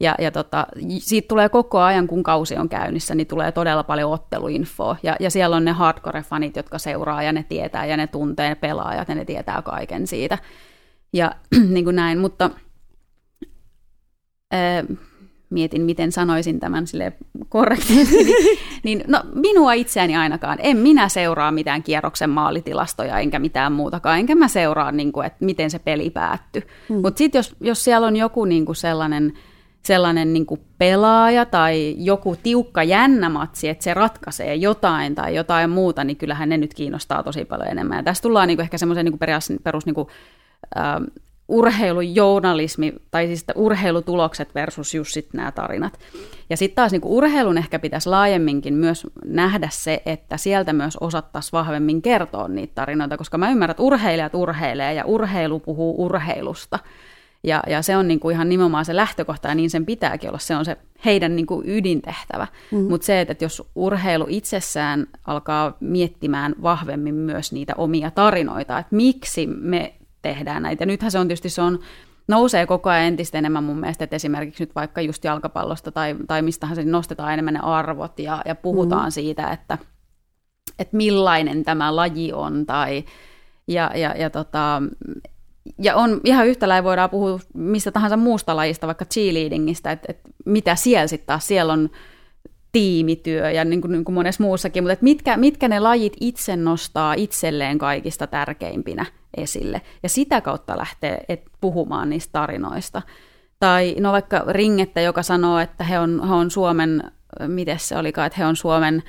Ja, 0.00 0.14
ja 0.18 0.30
tota, 0.30 0.66
siitä 0.98 1.28
tulee 1.28 1.48
koko 1.48 1.78
ajan, 1.78 2.06
kun 2.06 2.22
kausi 2.22 2.56
on 2.56 2.68
käynnissä, 2.68 3.14
niin 3.14 3.26
tulee 3.26 3.52
todella 3.52 3.84
paljon 3.84 4.12
otteluinfoa. 4.12 4.96
Ja, 5.02 5.16
ja 5.20 5.30
siellä 5.30 5.56
on 5.56 5.64
ne 5.64 5.72
hardcore-fanit, 5.72 6.56
jotka 6.56 6.78
seuraa 6.78 7.22
ja 7.22 7.32
ne 7.32 7.44
tietää 7.48 7.86
ja 7.86 7.96
ne 7.96 8.06
tuntee 8.06 8.48
ne 8.48 8.54
pelaajat 8.54 9.08
ja 9.08 9.14
ne 9.14 9.24
tietää 9.24 9.62
kaiken 9.62 10.06
siitä. 10.06 10.38
Ja 11.12 11.34
niin 11.74 11.84
kuin 11.84 11.96
näin, 11.96 12.18
mutta 12.18 12.50
ää, 14.50 14.84
mietin, 15.50 15.82
miten 15.82 16.12
sanoisin 16.12 16.60
tämän 16.60 16.86
sille 16.86 17.12
korrektisti. 17.48 18.24
niin, 18.24 18.36
niin, 18.84 19.04
no, 19.06 19.22
minua 19.34 19.72
itseäni 19.72 20.16
ainakaan. 20.16 20.58
En 20.60 20.76
minä 20.76 21.08
seuraa 21.08 21.50
mitään 21.50 21.82
kierroksen 21.82 22.30
maalitilastoja 22.30 23.18
enkä 23.18 23.38
mitään 23.38 23.72
muutakaan. 23.72 24.18
Enkä 24.18 24.34
mä 24.34 24.48
seuraa, 24.48 24.92
niin 24.92 25.12
kuin, 25.12 25.26
että 25.26 25.44
miten 25.44 25.70
se 25.70 25.78
peli 25.78 26.10
päättyi. 26.10 26.62
Hmm. 26.88 27.00
Mutta 27.00 27.18
sitten 27.18 27.38
jos, 27.38 27.56
jos 27.60 27.84
siellä 27.84 28.06
on 28.06 28.16
joku 28.16 28.44
niin 28.44 28.64
kuin 28.64 28.76
sellainen– 28.76 29.32
sellainen 29.82 30.32
niin 30.32 30.46
kuin 30.46 30.60
pelaaja 30.78 31.46
tai 31.46 31.94
joku 31.98 32.36
tiukka 32.42 32.82
jännä 32.82 33.28
matsi, 33.28 33.68
että 33.68 33.84
se 33.84 33.94
ratkaisee 33.94 34.54
jotain 34.54 35.14
tai 35.14 35.34
jotain 35.34 35.70
muuta, 35.70 36.04
niin 36.04 36.16
kyllähän 36.16 36.48
ne 36.48 36.56
nyt 36.56 36.74
kiinnostaa 36.74 37.22
tosi 37.22 37.44
paljon 37.44 37.68
enemmän. 37.68 37.96
Ja 37.96 38.02
tässä 38.02 38.22
tullaan 38.22 38.48
niin 38.48 38.56
kuin 38.56 38.64
ehkä 38.64 38.78
semmoisen 38.78 39.04
niin 39.04 39.18
perus, 39.18 39.52
perus 39.62 39.86
niin 39.86 39.94
kuin, 39.94 40.08
äh, 40.78 41.22
urheilujournalismi, 41.50 42.92
tai 43.10 43.26
siis 43.26 43.44
urheilutulokset 43.54 44.54
versus 44.54 44.94
just 44.94 45.12
sit 45.12 45.28
nämä 45.34 45.52
tarinat. 45.52 45.98
Ja 46.50 46.56
sitten 46.56 46.76
taas 46.76 46.92
niin 46.92 47.02
urheilun 47.04 47.58
ehkä 47.58 47.78
pitäisi 47.78 48.08
laajemminkin 48.08 48.74
myös 48.74 49.06
nähdä 49.24 49.68
se, 49.72 50.02
että 50.06 50.36
sieltä 50.36 50.72
myös 50.72 50.96
osattaisiin 50.96 51.52
vahvemmin 51.52 52.02
kertoa 52.02 52.48
niitä 52.48 52.74
tarinoita, 52.74 53.16
koska 53.16 53.38
mä 53.38 53.50
ymmärrän, 53.50 53.70
että 53.70 53.82
urheilijat 53.82 54.34
urheilee 54.34 54.94
ja 54.94 55.04
urheilu 55.04 55.60
puhuu 55.60 56.04
urheilusta. 56.04 56.78
Ja, 57.44 57.62
ja 57.66 57.82
se 57.82 57.96
on 57.96 58.08
niin 58.08 58.20
kuin 58.20 58.34
ihan 58.34 58.48
nimenomaan 58.48 58.84
se 58.84 58.96
lähtökohta, 58.96 59.48
ja 59.48 59.54
niin 59.54 59.70
sen 59.70 59.86
pitääkin 59.86 60.28
olla. 60.28 60.38
Se 60.38 60.56
on 60.56 60.64
se 60.64 60.76
heidän 61.04 61.36
niin 61.36 61.46
kuin 61.46 61.68
ydintehtävä. 61.68 62.46
Mm. 62.70 62.78
Mutta 62.78 63.04
se, 63.04 63.20
että 63.20 63.44
jos 63.44 63.70
urheilu 63.74 64.26
itsessään 64.28 65.06
alkaa 65.26 65.76
miettimään 65.80 66.54
vahvemmin 66.62 67.14
myös 67.14 67.52
niitä 67.52 67.74
omia 67.76 68.10
tarinoita, 68.10 68.78
että 68.78 68.96
miksi 68.96 69.46
me 69.46 69.94
tehdään 70.22 70.62
näitä. 70.62 70.82
Ja 70.82 70.86
nythän 70.86 71.10
se 71.10 71.18
on 71.18 71.28
tietysti, 71.28 71.48
se 71.48 71.62
on, 71.62 71.78
nousee 72.28 72.66
koko 72.66 72.90
ajan 72.90 73.04
entistä 73.04 73.38
enemmän 73.38 73.64
mun 73.64 73.80
mielestä, 73.80 74.04
että 74.04 74.16
esimerkiksi 74.16 74.62
nyt 74.62 74.74
vaikka 74.74 75.00
just 75.00 75.24
jalkapallosta 75.24 75.92
tai, 75.92 76.16
tai 76.28 76.42
mistähän 76.42 76.76
se 76.76 76.84
nostetaan 76.84 77.32
enemmän 77.32 77.54
ne 77.54 77.60
arvot 77.62 78.18
ja, 78.18 78.42
ja 78.44 78.54
puhutaan 78.54 79.06
mm. 79.06 79.10
siitä, 79.10 79.50
että, 79.50 79.78
että 80.78 80.96
millainen 80.96 81.64
tämä 81.64 81.96
laji 81.96 82.32
on 82.32 82.66
tai 82.66 83.04
ja, 83.68 83.90
ja, 83.94 84.14
ja 84.16 84.30
tota, 84.30 84.82
ja 85.78 85.96
on 85.96 86.20
ihan 86.24 86.46
yhtä 86.46 86.68
lailla 86.68 86.84
voidaan 86.84 87.10
puhua 87.10 87.40
mistä 87.54 87.90
tahansa 87.90 88.16
muusta 88.16 88.56
lajista, 88.56 88.86
vaikka 88.86 89.04
cheerleadingistä, 89.04 89.92
että, 89.92 90.06
että 90.08 90.30
mitä 90.46 90.74
siellä 90.74 91.06
sitten 91.06 91.26
taas, 91.26 91.46
siellä 91.46 91.72
on 91.72 91.90
tiimityö 92.72 93.50
ja 93.50 93.64
niin 93.64 93.80
kuin, 93.80 93.92
niin 93.92 94.04
kuin 94.04 94.14
monessa 94.14 94.42
muussakin, 94.42 94.82
mutta 94.82 94.92
että 94.92 95.04
mitkä, 95.04 95.36
mitkä 95.36 95.68
ne 95.68 95.80
lajit 95.80 96.16
itse 96.20 96.56
nostaa 96.56 97.14
itselleen 97.14 97.78
kaikista 97.78 98.26
tärkeimpinä 98.26 99.06
esille 99.36 99.82
ja 100.02 100.08
sitä 100.08 100.40
kautta 100.40 100.78
lähtee 100.78 101.24
et, 101.28 101.42
puhumaan 101.60 102.10
niistä 102.10 102.32
tarinoista. 102.32 103.02
Tai 103.58 103.96
no 104.00 104.12
vaikka 104.12 104.44
Ringettä, 104.48 105.00
joka 105.00 105.22
sanoo, 105.22 105.58
että 105.58 105.84
he 105.84 105.98
on, 105.98 106.28
he 106.28 106.34
on 106.34 106.50
Suomen, 106.50 107.02
miten 107.46 107.78
se 107.78 107.96
olikaan, 107.96 108.26
että 108.26 108.38
he 108.38 108.46
on 108.46 108.56
Suomen 108.56 109.02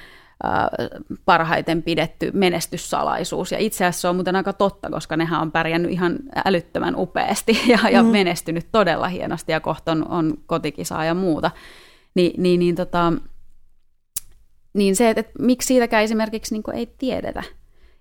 parhaiten 1.25 1.83
pidetty 1.83 2.31
menestyssalaisuus. 2.33 3.51
Ja 3.51 3.57
itse 3.57 3.85
asiassa 3.85 4.01
se 4.01 4.07
on 4.07 4.15
muuten 4.15 4.35
aika 4.35 4.53
totta, 4.53 4.89
koska 4.89 5.17
nehän 5.17 5.41
on 5.41 5.51
pärjännyt 5.51 5.91
ihan 5.91 6.19
älyttömän 6.45 6.95
upeasti 6.95 7.59
ja, 7.71 7.89
ja 7.89 8.03
mm. 8.03 8.09
menestynyt 8.09 8.67
todella 8.71 9.07
hienosti 9.07 9.51
ja 9.51 9.59
kohta 9.59 9.91
on, 9.91 10.07
on 10.07 10.33
kotikisaa 10.45 11.05
ja 11.05 11.13
muuta. 11.13 11.51
Ni, 12.15 12.33
niin, 12.37 12.59
niin, 12.59 12.75
tota, 12.75 13.13
niin 14.73 14.95
se, 14.95 15.09
että, 15.09 15.19
että 15.19 15.33
miksi 15.39 15.65
siitäkään 15.65 16.03
esimerkiksi 16.03 16.53
niin 16.55 16.75
ei 16.75 16.85
tiedetä. 16.97 17.43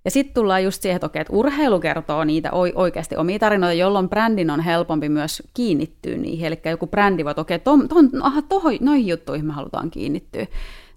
Ja 0.05 0.11
sitten 0.11 0.35
tullaan 0.35 0.65
just 0.65 0.83
siihen, 0.83 0.97
että, 0.97 1.07
okei, 1.07 1.21
että 1.21 1.33
urheilu 1.33 1.81
kertoo 1.81 2.25
niitä 2.25 2.51
oikeasti 2.75 3.17
omia 3.17 3.39
tarinoita, 3.39 3.73
jolloin 3.73 4.09
brändin 4.09 4.51
on 4.51 4.61
helpompi 4.61 5.09
myös 5.09 5.43
kiinnittyä 5.55 6.17
niihin. 6.17 6.47
Eli 6.47 6.61
joku 6.65 6.87
brändi 6.87 7.25
voi, 7.25 7.31
että 7.31 7.41
okei, 7.41 7.59
ton, 7.59 7.89
ton, 7.89 8.11
aha, 8.23 8.43
tohon, 8.43 8.73
noihin 8.81 9.07
juttuihin 9.07 9.47
me 9.47 9.53
halutaan 9.53 9.91
kiinnittyä 9.91 10.47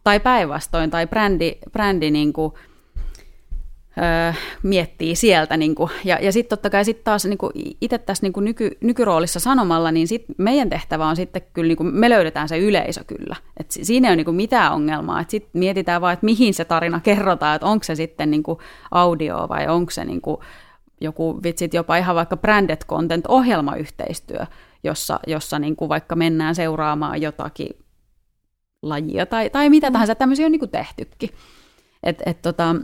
tai 0.04 0.20
päinvastoin, 0.20 0.90
tai 0.90 1.08
brändi, 1.08 1.52
brändi 1.72 2.12
niin 2.12 2.34
kuin, 2.34 2.54
öö, 3.98 4.34
miettii 4.64 5.16
sieltä. 5.16 5.58
Niin 5.58 5.76
kuin, 5.76 5.92
ja 6.04 6.20
ja 6.22 6.32
sitten 6.32 6.50
totta 6.50 6.70
kai 6.70 6.86
sit 6.86 7.04
taas 7.04 7.26
niin 7.26 7.76
itse 7.82 7.98
tässä 7.98 8.26
niin 8.26 8.46
nyky, 8.46 8.78
nykyroolissa 8.82 9.40
sanomalla, 9.40 9.92
niin 9.92 10.08
sit 10.08 10.26
meidän 10.38 10.70
tehtävä 10.70 11.08
on 11.08 11.16
sitten 11.16 11.42
kyllä, 11.54 11.68
niin 11.68 11.78
kuin, 11.78 11.96
me 11.96 12.10
löydetään 12.10 12.50
se 12.50 12.58
yleisö 12.60 13.04
kyllä. 13.04 13.36
Et 13.58 13.72
siinä 13.72 14.08
ei 14.08 14.14
ole 14.14 14.24
niin 14.24 14.36
mitään 14.36 14.74
ongelmaa. 14.74 15.26
Sitten 15.28 15.60
mietitään 15.60 16.02
vaan, 16.02 16.14
että 16.14 16.26
mihin 16.26 16.54
se 16.54 16.66
tarina 16.66 17.00
kerrotaan, 17.00 17.56
että 17.56 17.68
onko 17.68 17.84
se 17.84 17.96
sitten 17.96 18.32
niin 18.32 18.44
audio 18.92 19.46
vai 19.50 19.68
onko 19.68 19.92
se 19.92 20.06
niin 20.06 20.22
kuin 20.22 20.38
joku 21.02 21.40
vitsit 21.44 21.74
jopa 21.74 21.98
ihan 21.98 22.16
vaikka 22.16 22.38
branded 22.38 22.82
content 22.88 23.26
ohjelmayhteistyö, 23.28 24.46
jossa, 24.84 25.20
jossa 25.28 25.60
niin 25.60 25.76
kuin 25.76 25.90
vaikka 25.90 26.16
mennään 26.16 26.56
seuraamaan 26.56 27.22
jotakin 27.22 27.70
lajia 28.82 29.26
tai, 29.26 29.50
tai 29.50 29.70
mitä 29.70 29.92
tahansa, 29.92 30.16
tämmöisiä 30.16 30.46
on 30.46 30.52
niin 30.52 30.60
kuin 30.60 30.72
tehtykin. 30.72 31.30
Et, 32.04 32.22
et 32.26 32.42
tota, 32.42 32.76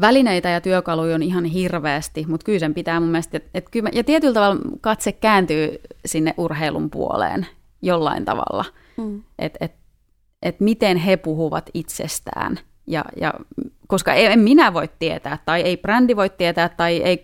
välineitä 0.00 0.48
ja 0.48 0.60
työkaluja 0.60 1.14
on 1.14 1.22
ihan 1.22 1.44
hirveästi, 1.44 2.24
mutta 2.28 2.44
kyllä 2.44 2.58
sen 2.58 2.74
pitää 2.74 3.00
mun 3.00 3.08
mielestä, 3.08 3.36
et, 3.36 3.44
et 3.54 3.68
kyllä, 3.70 3.90
ja 3.92 4.04
tietyllä 4.04 4.34
tavalla 4.34 4.60
katse 4.80 5.12
kääntyy 5.12 5.80
sinne 6.06 6.34
urheilun 6.36 6.90
puoleen 6.90 7.46
jollain 7.82 8.24
tavalla, 8.24 8.64
mm. 8.96 9.22
että 9.38 9.58
et, 9.60 9.72
et 10.42 10.60
miten 10.60 10.96
he 10.96 11.16
puhuvat 11.16 11.70
itsestään. 11.74 12.58
Ja, 12.86 13.04
ja, 13.20 13.34
koska 13.86 14.14
en 14.14 14.38
minä 14.38 14.74
voi 14.74 14.88
tietää, 14.98 15.38
tai 15.44 15.60
ei 15.60 15.76
brändi 15.76 16.16
voi 16.16 16.30
tietää, 16.30 16.68
tai 16.68 16.96
ei, 16.96 17.22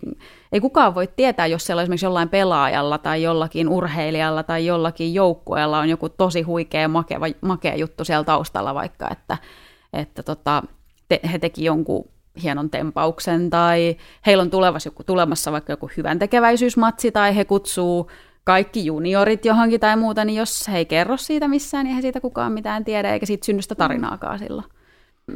ei 0.51 0.59
kukaan 0.59 0.95
voi 0.95 1.07
tietää, 1.15 1.47
jos 1.47 1.65
siellä 1.65 1.79
on 1.79 1.83
esimerkiksi 1.83 2.05
jollain 2.05 2.29
pelaajalla 2.29 2.97
tai 2.97 3.23
jollakin 3.23 3.69
urheilijalla 3.69 4.43
tai 4.43 4.65
jollakin 4.65 5.13
joukkueella 5.13 5.79
on 5.79 5.89
joku 5.89 6.09
tosi 6.09 6.41
huikea, 6.41 6.87
makea, 6.87 7.19
makea 7.41 7.75
juttu 7.75 8.05
siellä 8.05 8.23
taustalla 8.23 8.73
vaikka, 8.73 9.09
että, 9.11 9.37
että 9.93 10.23
tota, 10.23 10.63
te, 11.07 11.19
he 11.31 11.39
teki 11.39 11.63
jonkun 11.63 12.09
hienon 12.43 12.69
tempauksen 12.69 13.49
tai 13.49 13.97
heillä 14.25 14.41
on 14.41 14.49
tulevassa 14.49 14.87
joku, 14.87 15.03
tulemassa 15.03 15.51
vaikka 15.51 15.73
joku 15.73 15.89
hyvän 15.97 16.19
tekeväisyysmatsi 16.19 17.11
tai 17.11 17.35
he 17.35 17.45
kutsuu 17.45 18.11
kaikki 18.43 18.85
juniorit 18.85 19.45
johonkin 19.45 19.79
tai 19.79 19.97
muuta, 19.97 20.25
niin 20.25 20.35
jos 20.35 20.67
he 20.67 20.77
ei 20.77 20.85
kerro 20.85 21.17
siitä 21.17 21.47
missään, 21.47 21.85
niin 21.85 21.95
he 21.95 22.01
siitä 22.01 22.21
kukaan 22.21 22.51
mitään 22.51 22.85
tiedä 22.85 23.13
eikä 23.13 23.25
siitä 23.25 23.45
synny 23.45 23.61
sitä 23.61 23.75
tarinaakaan 23.75 24.39
silloin. 24.39 24.65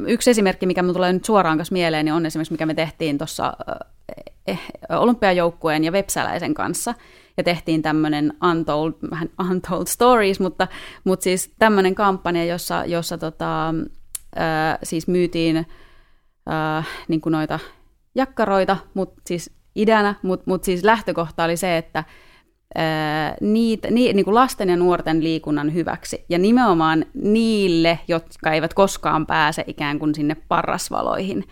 Yksi 0.06 0.30
esimerkki, 0.30 0.66
mikä 0.66 0.82
minulle 0.82 0.96
tulee 0.96 1.12
nyt 1.12 1.24
suoraan 1.24 1.56
kanssa 1.56 1.72
mieleen, 1.72 2.04
niin 2.04 2.14
on 2.14 2.26
esimerkiksi, 2.26 2.52
mikä 2.52 2.66
me 2.66 2.74
tehtiin 2.74 3.18
tuossa 3.18 3.52
eh, 4.46 4.60
olympiajoukkueen 4.88 5.84
ja 5.84 5.92
Vepsäläisen 5.92 6.54
kanssa. 6.54 6.94
Ja 7.36 7.44
tehtiin 7.44 7.82
tämmöinen 7.82 8.32
untold, 8.50 8.92
vähän 9.10 9.30
untold 9.50 9.86
stories, 9.86 10.40
mutta, 10.40 10.68
mutta 11.04 11.24
siis 11.24 11.54
tämmöinen 11.58 11.94
kampanja, 11.94 12.44
jossa, 12.44 12.84
jossa 12.84 13.18
tota, 13.18 13.74
siis 14.82 15.08
myytiin 15.08 15.66
äh, 16.48 16.86
niin 17.08 17.20
kuin 17.20 17.32
noita 17.32 17.58
jakkaroita, 18.14 18.76
mutta 18.94 19.22
siis 19.26 19.50
idänä, 19.76 20.14
mutta 20.22 20.44
mut 20.46 20.64
siis 20.64 20.84
lähtökohta 20.84 21.44
oli 21.44 21.56
se, 21.56 21.76
että 21.76 22.04
niitä, 23.40 23.90
ni, 23.90 24.12
niin 24.12 24.24
kuin 24.24 24.34
lasten 24.34 24.68
ja 24.68 24.76
nuorten 24.76 25.24
liikunnan 25.24 25.74
hyväksi. 25.74 26.24
Ja 26.28 26.38
nimenomaan 26.38 27.04
niille, 27.14 27.98
jotka 28.08 28.52
eivät 28.52 28.74
koskaan 28.74 29.26
pääse 29.26 29.64
ikään 29.66 29.98
kuin 29.98 30.14
sinne 30.14 30.36
parrasvaloihin. 30.48 31.44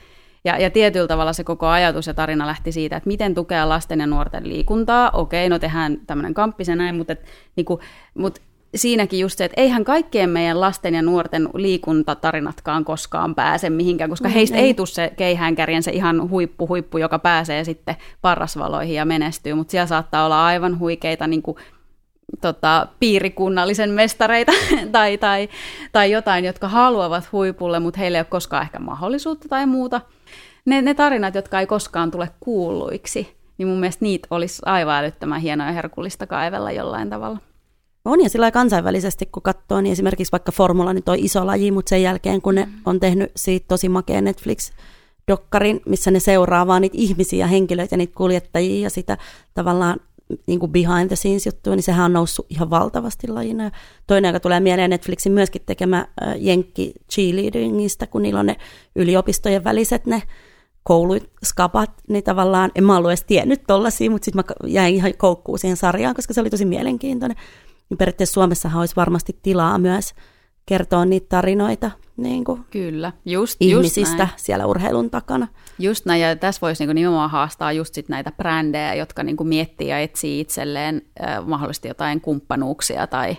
Ja, 0.44 0.58
ja 0.58 0.70
tietyllä 0.70 1.06
tavalla 1.06 1.32
se 1.32 1.44
koko 1.44 1.66
ajatus 1.66 2.06
ja 2.06 2.14
tarina 2.14 2.46
lähti 2.46 2.72
siitä, 2.72 2.96
että 2.96 3.08
miten 3.08 3.34
tukea 3.34 3.68
lasten 3.68 4.00
ja 4.00 4.06
nuorten 4.06 4.48
liikuntaa. 4.48 5.10
Okei, 5.10 5.48
no 5.48 5.58
tehdään 5.58 5.98
tämmöinen 6.06 6.34
kamppis 6.34 6.68
ja 6.68 6.76
näin, 6.76 6.94
mutta, 6.94 7.12
et, 7.12 7.24
kuin, 7.64 7.80
mutta 8.14 8.40
siinäkin 8.74 9.20
just 9.20 9.38
se, 9.38 9.44
että 9.44 9.60
eihän 9.60 9.84
kaikkien 9.84 10.30
meidän 10.30 10.60
lasten 10.60 10.94
ja 10.94 11.02
nuorten 11.02 11.48
liikuntatarinatkaan 11.54 12.84
koskaan 12.84 13.34
pääse 13.34 13.70
mihinkään, 13.70 14.10
koska 14.10 14.28
mm, 14.28 14.34
heistä 14.34 14.56
ei, 14.56 14.64
ei 14.64 14.74
tule 14.74 14.86
se 14.86 15.12
keihäänkärjen 15.16 15.82
se 15.82 15.90
ihan 15.90 16.30
huippu 16.30 16.68
huippu, 16.68 16.98
joka 16.98 17.18
pääsee 17.18 17.64
sitten 17.64 17.96
parrasvaloihin 18.20 18.94
ja 18.94 19.04
menestyy, 19.04 19.54
mutta 19.54 19.70
siellä 19.70 19.86
saattaa 19.86 20.24
olla 20.24 20.46
aivan 20.46 20.78
huikeita 20.78 21.26
niin 21.26 21.42
kuin, 21.42 21.56
tota, 22.40 22.86
piirikunnallisen 23.00 23.90
mestareita 23.90 24.52
tai, 24.92 25.18
tai, 25.18 25.48
tai 25.92 26.10
jotain, 26.10 26.44
jotka 26.44 26.68
haluavat 26.68 27.32
huipulle, 27.32 27.80
mutta 27.80 28.00
heillä 28.00 28.18
ei 28.18 28.20
ole 28.20 28.26
koskaan 28.30 28.62
ehkä 28.62 28.78
mahdollisuutta 28.78 29.48
tai 29.48 29.66
muuta. 29.66 30.00
Ne, 30.64 30.82
ne 30.82 30.94
tarinat, 30.94 31.34
jotka 31.34 31.60
ei 31.60 31.66
koskaan 31.66 32.10
tule 32.10 32.30
kuuluiksi, 32.40 33.36
niin 33.58 33.68
mun 33.68 33.80
mielestä 33.80 34.04
niitä 34.04 34.28
olisi 34.30 34.62
aivan 34.64 34.94
älyttömän 34.94 35.40
hienoa 35.40 35.66
ja 35.66 35.72
herkullista 35.72 36.26
kaivella 36.26 36.72
jollain 36.72 37.10
tavalla. 37.10 37.38
On 38.08 38.22
ja 38.22 38.28
sillä 38.28 38.50
kansainvälisesti, 38.50 39.26
kun 39.26 39.42
katsoo, 39.42 39.80
niin 39.80 39.92
esimerkiksi 39.92 40.32
vaikka 40.32 40.52
Formula, 40.52 40.92
niin 40.92 41.04
toi 41.04 41.18
iso 41.20 41.46
laji, 41.46 41.70
mutta 41.70 41.90
sen 41.90 42.02
jälkeen, 42.02 42.42
kun 42.42 42.54
ne 42.54 42.64
mm. 42.64 42.72
on 42.84 43.00
tehnyt 43.00 43.32
siitä 43.36 43.64
tosi 43.68 43.88
makea 43.88 44.20
Netflix-dokkarin, 44.20 45.80
missä 45.86 46.10
ne 46.10 46.20
seuraa 46.20 46.66
vaan 46.66 46.82
niitä 46.82 46.96
ihmisiä, 46.98 47.46
henkilöitä 47.46 47.94
ja 47.94 47.96
niitä 47.98 48.14
kuljettajia 48.14 48.82
ja 48.82 48.90
sitä 48.90 49.18
tavallaan 49.54 50.00
niin 50.46 50.60
kuin 50.60 50.72
behind 50.72 51.08
the 51.08 51.16
scenes 51.16 51.46
juttuja, 51.46 51.76
niin 51.76 51.82
sehän 51.82 52.04
on 52.04 52.12
noussut 52.12 52.46
ihan 52.50 52.70
valtavasti 52.70 53.28
lajina. 53.28 53.64
Ja 53.64 53.70
toinen, 54.06 54.28
joka 54.28 54.40
tulee 54.40 54.60
mieleen 54.60 54.90
Netflixin 54.90 55.32
myöskin 55.32 55.62
tekemä 55.66 56.06
Jenkki 56.36 56.92
cheerleadingista, 57.12 58.06
kun 58.06 58.22
niillä 58.22 58.40
on 58.40 58.46
ne 58.46 58.56
yliopistojen 58.96 59.64
väliset 59.64 60.06
ne 60.06 60.22
kouluskapat, 60.82 61.90
niin 62.08 62.24
tavallaan 62.24 62.70
en 62.74 62.84
mä 62.84 62.96
ollut 62.96 63.10
edes 63.10 63.24
tiennyt 63.24 63.62
tollasia, 63.66 64.10
mutta 64.10 64.24
sitten 64.24 64.44
mä 64.48 64.68
jäin 64.70 64.94
ihan 64.94 65.12
koukkuun 65.18 65.58
siihen 65.58 65.76
sarjaan, 65.76 66.14
koska 66.14 66.34
se 66.34 66.40
oli 66.40 66.50
tosi 66.50 66.64
mielenkiintoinen. 66.64 67.36
Niin 67.90 67.98
periaatteessa 67.98 68.34
Suomessahan 68.34 68.80
olisi 68.80 68.96
varmasti 68.96 69.38
tilaa 69.42 69.78
myös 69.78 70.14
kertoa 70.66 71.04
niitä 71.04 71.26
tarinoita 71.28 71.90
niin 72.16 72.44
kuin 72.44 72.64
Kyllä, 72.70 73.12
just, 73.24 73.56
ihmisistä 73.60 74.00
just 74.00 74.18
näin. 74.18 74.28
siellä 74.36 74.66
urheilun 74.66 75.10
takana. 75.10 75.48
Just 75.78 76.06
näin, 76.06 76.22
ja 76.22 76.36
tässä 76.36 76.60
voisi 76.60 76.86
niin 76.86 76.94
nimenomaan 76.94 77.30
haastaa 77.30 77.72
just 77.72 77.94
sit 77.94 78.08
näitä 78.08 78.32
brändejä, 78.32 78.94
jotka 78.94 79.22
niin 79.22 79.36
kuin 79.36 79.48
miettii 79.48 79.88
ja 79.88 79.98
etsii 79.98 80.40
itselleen 80.40 81.02
äh, 81.22 81.46
mahdollisesti 81.46 81.88
jotain 81.88 82.20
kumppanuuksia 82.20 83.06
tai, 83.06 83.36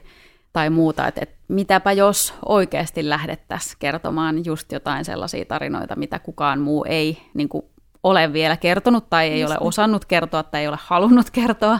tai 0.54 0.70
muuta, 0.70 1.08
että 1.08 1.22
et 1.24 1.36
mitäpä 1.48 1.92
jos 1.92 2.34
oikeasti 2.46 3.10
lähdettäisiin 3.10 3.76
kertomaan 3.80 4.46
just 4.46 4.72
jotain 4.72 5.06
sellaisia 5.06 5.46
tarinoita, 5.46 5.96
mitä 5.96 6.20
kukaan 6.20 6.60
muu 6.60 6.86
ei 6.90 7.18
niin 7.34 7.50
kuin 7.50 7.64
ole 8.04 8.34
vielä 8.34 8.58
kertonut 8.58 9.10
tai 9.10 9.28
ei 9.28 9.42
just 9.42 9.52
ole 9.52 9.60
niin. 9.60 9.68
osannut 9.68 10.06
kertoa 10.06 10.44
tai 10.44 10.62
ei 10.62 10.68
ole 10.68 10.78
halunnut 10.82 11.30
kertoa, 11.30 11.80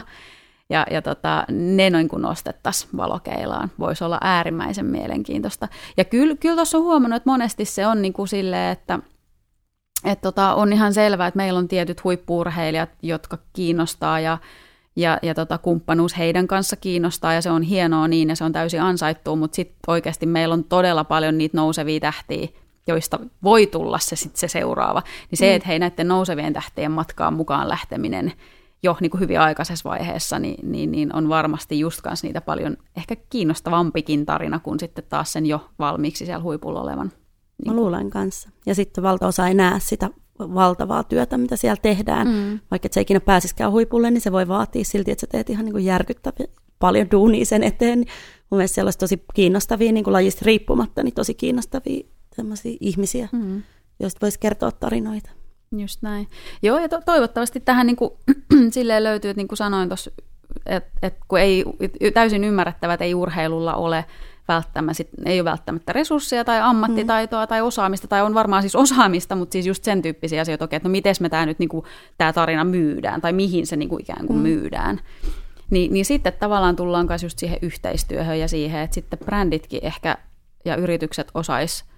ja, 0.70 0.86
ja 0.90 1.02
tota, 1.02 1.44
ne 1.48 1.90
noin 1.90 2.08
kun 2.08 2.22
nostettaisiin 2.22 2.90
valokeilaan. 2.96 3.70
Voisi 3.78 4.04
olla 4.04 4.18
äärimmäisen 4.20 4.86
mielenkiintoista. 4.86 5.68
Ja 5.96 6.04
kyllä, 6.04 6.36
kyllä 6.36 6.56
tuossa 6.56 6.78
on 6.78 6.84
huomannut, 6.84 7.16
että 7.16 7.30
monesti 7.30 7.64
se 7.64 7.86
on 7.86 8.02
niin 8.02 8.12
kuin 8.12 8.28
silleen, 8.28 8.72
että 8.72 8.98
et 10.04 10.20
tota, 10.20 10.54
on 10.54 10.72
ihan 10.72 10.94
selvää, 10.94 11.26
että 11.26 11.36
meillä 11.36 11.58
on 11.58 11.68
tietyt 11.68 12.04
huippuurheilijat, 12.04 12.90
jotka 13.02 13.38
kiinnostaa 13.52 14.20
ja, 14.20 14.38
ja, 14.96 15.18
ja 15.22 15.34
tota, 15.34 15.58
kumppanuus 15.58 16.18
heidän 16.18 16.46
kanssa 16.46 16.76
kiinnostaa 16.76 17.34
ja 17.34 17.42
se 17.42 17.50
on 17.50 17.62
hienoa 17.62 18.08
niin 18.08 18.28
ja 18.28 18.36
se 18.36 18.44
on 18.44 18.52
täysin 18.52 18.82
ansaittu, 18.82 19.36
mutta 19.36 19.56
sitten 19.56 19.78
oikeasti 19.86 20.26
meillä 20.26 20.52
on 20.52 20.64
todella 20.64 21.04
paljon 21.04 21.38
niitä 21.38 21.56
nousevia 21.56 22.00
tähtiä, 22.00 22.48
joista 22.86 23.18
voi 23.42 23.66
tulla 23.66 23.98
se, 23.98 24.16
sit 24.16 24.36
se 24.36 24.48
seuraava. 24.48 25.02
Niin 25.30 25.38
se, 25.38 25.50
mm. 25.50 25.56
että 25.56 25.68
hei 25.68 25.78
näiden 25.78 26.08
nousevien 26.08 26.52
tähtien 26.52 26.92
matkaan 26.92 27.34
mukaan 27.34 27.68
lähteminen, 27.68 28.32
jo 28.82 28.96
niin 29.00 29.10
kuin 29.10 29.20
hyvin 29.20 29.40
aikaisessa 29.40 29.88
vaiheessa, 29.88 30.38
niin, 30.38 30.72
niin, 30.72 30.92
niin 30.92 31.16
on 31.16 31.28
varmasti 31.28 31.80
just 31.80 32.00
kanssa 32.00 32.26
niitä 32.26 32.40
paljon 32.40 32.76
ehkä 32.96 33.16
kiinnostavampikin 33.30 34.26
tarina 34.26 34.58
kuin 34.58 34.80
sitten 34.80 35.04
taas 35.08 35.32
sen 35.32 35.46
jo 35.46 35.68
valmiiksi 35.78 36.26
siellä 36.26 36.42
huipulla 36.42 36.80
olevan. 36.82 37.12
Niin. 37.64 37.72
Mä 37.74 37.80
luulen 37.80 38.10
kanssa. 38.10 38.50
Ja 38.66 38.74
sitten 38.74 39.04
valtaosa 39.04 39.48
ei 39.48 39.54
näe 39.54 39.80
sitä 39.80 40.10
valtavaa 40.38 41.04
työtä, 41.04 41.38
mitä 41.38 41.56
siellä 41.56 41.80
tehdään. 41.82 42.28
Mm. 42.28 42.60
Vaikka 42.70 42.86
et 42.86 42.92
sä 42.92 43.00
ikinä 43.00 43.20
pääsisikään 43.20 43.72
huipulle, 43.72 44.10
niin 44.10 44.20
se 44.20 44.32
voi 44.32 44.48
vaatia 44.48 44.84
silti, 44.84 45.10
että 45.10 45.20
sä 45.20 45.26
teet 45.26 45.50
ihan 45.50 45.64
niin 45.64 45.72
kuin 45.72 45.84
järkyttäviä 45.84 46.46
paljon 46.78 47.10
duunia 47.10 47.44
sen 47.44 47.62
eteen. 47.62 47.98
Mun 48.50 48.58
mielestä 48.58 48.74
siellä 48.74 48.86
olisi 48.86 48.98
tosi 48.98 49.24
kiinnostavia, 49.34 49.92
niin 49.92 50.04
kuin 50.04 50.12
lajista 50.12 50.42
riippumatta, 50.44 51.02
niin 51.02 51.14
tosi 51.14 51.34
kiinnostavia 51.34 52.04
ihmisiä, 52.80 53.28
mm. 53.32 53.62
joista 54.00 54.18
voisi 54.22 54.38
kertoa 54.38 54.72
tarinoita. 54.72 55.30
Just 55.78 56.02
näin. 56.02 56.28
Joo, 56.62 56.78
ja 56.78 56.88
to- 56.88 57.00
toivottavasti 57.06 57.60
tähän 57.60 57.86
niin 57.86 57.96
kuin, 57.96 58.10
silleen 58.70 59.04
löytyy, 59.04 59.30
että 59.30 59.38
niin 59.38 59.48
kuin 59.48 59.56
sanoin 59.56 59.88
tuossa, 59.88 60.10
että 60.66 60.90
et 61.02 61.16
kun 61.28 61.40
ei 61.40 61.64
täysin 62.14 62.44
ymmärrettävä, 62.44 62.92
että 62.92 63.04
ei 63.04 63.14
urheilulla 63.14 63.74
ole 63.74 64.04
välttämättä, 64.48 64.94
sit, 64.94 65.08
ei 65.24 65.40
ole 65.40 65.50
välttämättä 65.50 65.92
resursseja 65.92 66.44
tai 66.44 66.60
ammattitaitoa 66.60 67.44
mm. 67.44 67.48
tai 67.48 67.60
osaamista, 67.62 68.08
tai 68.08 68.22
on 68.22 68.34
varmaan 68.34 68.62
siis 68.62 68.76
osaamista, 68.76 69.36
mutta 69.36 69.52
siis 69.52 69.66
just 69.66 69.84
sen 69.84 70.02
tyyppisiä 70.02 70.40
asioita, 70.40 70.64
että 70.64 70.88
no 70.88 70.92
miten 70.92 71.14
me 71.20 71.28
tämä 71.28 71.46
nyt 71.46 71.58
niin 71.58 71.68
kuin, 71.68 71.84
tämä 72.18 72.32
tarina 72.32 72.64
myydään, 72.64 73.20
tai 73.20 73.32
mihin 73.32 73.66
se 73.66 73.76
niin 73.76 73.88
kuin 73.88 74.00
ikään 74.00 74.26
kuin 74.26 74.36
mm. 74.36 74.42
myydään. 74.42 75.00
Ni, 75.70 75.88
niin 75.88 76.04
sitten 76.04 76.32
tavallaan 76.32 76.76
tullaan 76.76 77.06
myös 77.08 77.22
just 77.22 77.38
siihen 77.38 77.58
yhteistyöhön 77.62 78.38
ja 78.38 78.48
siihen, 78.48 78.80
että 78.80 78.94
sitten 78.94 79.18
bränditkin 79.24 79.80
ehkä 79.82 80.18
ja 80.64 80.76
yritykset 80.76 81.30
osais 81.34 81.89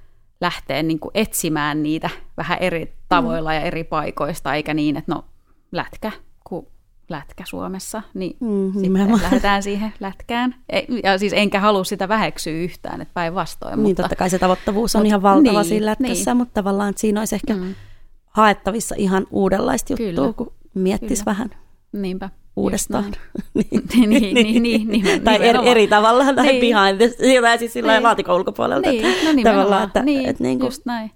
lähteä 0.43 0.83
niin 0.83 0.99
kuin 0.99 1.11
etsimään 1.15 1.83
niitä 1.83 2.11
vähän 2.37 2.59
eri 2.61 2.95
tavoilla 3.09 3.51
mm. 3.51 3.55
ja 3.55 3.61
eri 3.61 3.85
paikoista, 3.85 4.55
eikä 4.55 4.75
niin, 4.75 4.97
että 4.97 5.15
no 5.15 5.25
lätkä, 5.73 6.13
kun 6.45 6.67
lätkä 7.09 7.45
Suomessa, 7.47 8.03
niin 8.15 8.37
mm, 8.41 8.73
sitten 8.73 9.23
lähdetään 9.23 9.63
siihen 9.63 9.93
lätkään. 10.01 10.55
Ja 11.05 11.19
siis 11.19 11.33
enkä 11.33 11.61
halua 11.61 11.85
sitä 11.85 12.09
väheksyä 12.09 12.53
yhtään, 12.53 13.01
että 13.01 13.15
päinvastoin. 13.15 13.77
Niin, 13.77 13.83
mutta, 13.83 14.03
totta 14.03 14.17
kai 14.17 14.31
se 14.31 14.39
tavoittavuus 14.39 14.97
on 14.97 15.01
mutta, 15.01 15.09
ihan 15.09 15.23
valtava 15.23 15.59
niin, 15.59 15.69
siinä 15.69 15.87
lätkässä, 15.87 16.31
niin. 16.31 16.37
mutta 16.37 16.55
tavallaan 16.55 16.91
että 16.91 17.01
siinä 17.01 17.21
olisi 17.21 17.35
ehkä 17.35 17.55
mm. 17.55 17.75
haettavissa 18.27 18.95
ihan 18.99 19.27
uudenlaista 19.31 19.93
juttua, 19.93 20.07
Kyllä. 20.07 20.33
kun 20.33 20.53
miettisi 20.75 21.25
vähän. 21.27 21.51
Niinpä 21.93 22.31
uudestaan. 22.57 23.05
niin, 23.55 23.83
niin, 23.95 24.35
niin, 24.35 24.63
niin, 24.63 24.89
niin, 24.89 25.23
tai 25.25 25.49
eri, 25.49 25.69
eri 25.69 25.89
tavalla, 25.89 26.35
tai 26.35 26.47
niin. 26.47 26.61
behind 26.61 26.99
the, 26.99 27.09
sillä 27.09 27.57
siis 27.57 27.73
sillä 27.73 27.93
niin. 27.93 28.03
laatikon 28.03 28.37
ulkopuolelta. 28.37 28.91
Niin, 28.91 29.03
no 29.37 29.51
tavallaan, 29.51 29.85
että, 29.85 30.03
niin, 30.03 30.29
että 30.29 30.43
niin 30.43 30.59
kuin, 30.59 30.67
just 30.67 30.87
näin. 30.87 31.11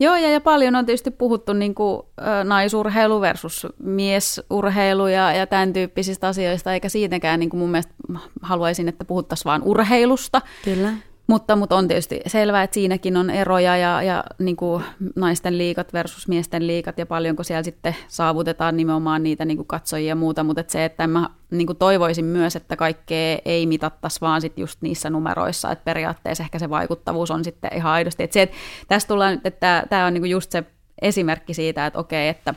Joo, 0.00 0.16
ja, 0.16 0.30
ja 0.30 0.40
paljon 0.40 0.76
on 0.76 0.86
tietysti 0.86 1.10
puhuttu 1.10 1.52
niin 1.52 1.74
kuin, 1.74 2.02
naisurheilu 2.44 3.20
versus 3.20 3.66
miesurheilu 3.78 5.06
ja, 5.06 5.32
ja 5.32 5.46
tämän 5.46 5.72
tyyppisistä 5.72 6.28
asioista, 6.28 6.72
eikä 6.72 6.88
siitäkään 6.88 7.40
niin 7.40 7.50
kuin 7.50 7.58
mun 7.58 7.70
mielestä 7.70 7.94
haluaisin, 8.42 8.88
että 8.88 9.04
puhuttaisiin 9.04 9.44
vain 9.44 9.62
urheilusta. 9.62 10.40
Kyllä. 10.64 10.92
Mutta, 11.26 11.56
mutta 11.56 11.76
on 11.76 11.88
tietysti 11.88 12.20
selvää, 12.26 12.62
että 12.62 12.74
siinäkin 12.74 13.16
on 13.16 13.30
eroja 13.30 13.76
ja, 13.76 14.02
ja 14.02 14.24
niin 14.38 14.56
kuin 14.56 14.84
naisten 15.16 15.58
liikat 15.58 15.92
versus 15.92 16.28
miesten 16.28 16.66
liikat 16.66 16.98
ja 16.98 17.06
paljonko 17.06 17.42
siellä 17.42 17.62
sitten 17.62 17.96
saavutetaan 18.08 18.76
nimenomaan 18.76 19.22
niitä 19.22 19.44
niin 19.44 19.56
kuin 19.56 19.66
katsojia 19.66 20.08
ja 20.08 20.14
muuta, 20.14 20.44
mutta 20.44 20.60
että 20.60 20.72
se, 20.72 20.84
että 20.84 21.06
mä 21.06 21.30
niin 21.50 21.66
kuin 21.66 21.78
toivoisin 21.78 22.24
myös, 22.24 22.56
että 22.56 22.76
kaikkea 22.76 23.38
ei 23.44 23.66
mitattaisi 23.66 24.20
vaan 24.20 24.40
sit 24.40 24.58
just 24.58 24.82
niissä 24.82 25.10
numeroissa, 25.10 25.70
että 25.72 25.84
periaatteessa 25.84 26.44
ehkä 26.44 26.58
se 26.58 26.70
vaikuttavuus 26.70 27.30
on 27.30 27.44
sitten 27.44 27.70
ihan 27.74 27.92
aidosti. 27.92 28.22
Että 28.22 28.34
se, 28.34 28.42
että 28.42 28.56
tässä 28.88 29.08
tullaan, 29.08 29.40
että 29.44 29.86
tämä 29.90 30.06
on 30.06 30.14
niin 30.14 30.22
kuin 30.22 30.30
just 30.30 30.50
se 30.50 30.64
esimerkki 31.02 31.54
siitä, 31.54 31.86
että 31.86 31.98
okei, 31.98 32.28
että 32.28 32.54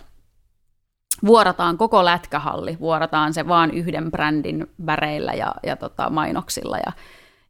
vuorataan 1.26 1.78
koko 1.78 2.06
lätkähalli, 2.06 2.78
vuorataan 2.80 3.34
se 3.34 3.48
vaan 3.48 3.72
yhden 3.72 4.12
brändin 4.12 4.68
väreillä 4.86 5.34
ja, 5.34 5.54
ja 5.64 5.76
tota, 5.76 6.10
mainoksilla 6.10 6.78
ja 6.78 6.92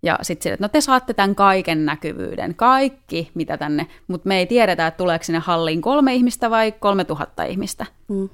ja 0.03 0.19
sitten 0.21 0.43
sille, 0.43 0.53
että 0.53 0.63
no 0.63 0.69
te 0.69 0.81
saatte 0.81 1.13
tämän 1.13 1.36
kaiken 1.36 1.86
näkyvyyden, 1.86 2.55
kaikki 2.55 3.31
mitä 3.33 3.57
tänne, 3.57 3.88
mutta 4.07 4.27
me 4.27 4.38
ei 4.38 4.45
tiedetä, 4.45 4.88
että 4.88 4.97
tuleeko 4.97 5.23
sinne 5.23 5.39
halliin 5.39 5.81
kolme 5.81 6.15
ihmistä 6.15 6.49
vai 6.49 6.71
kolme 6.71 7.03
tuhatta 7.03 7.43
ihmistä. 7.43 7.86
Mm. 8.07 8.29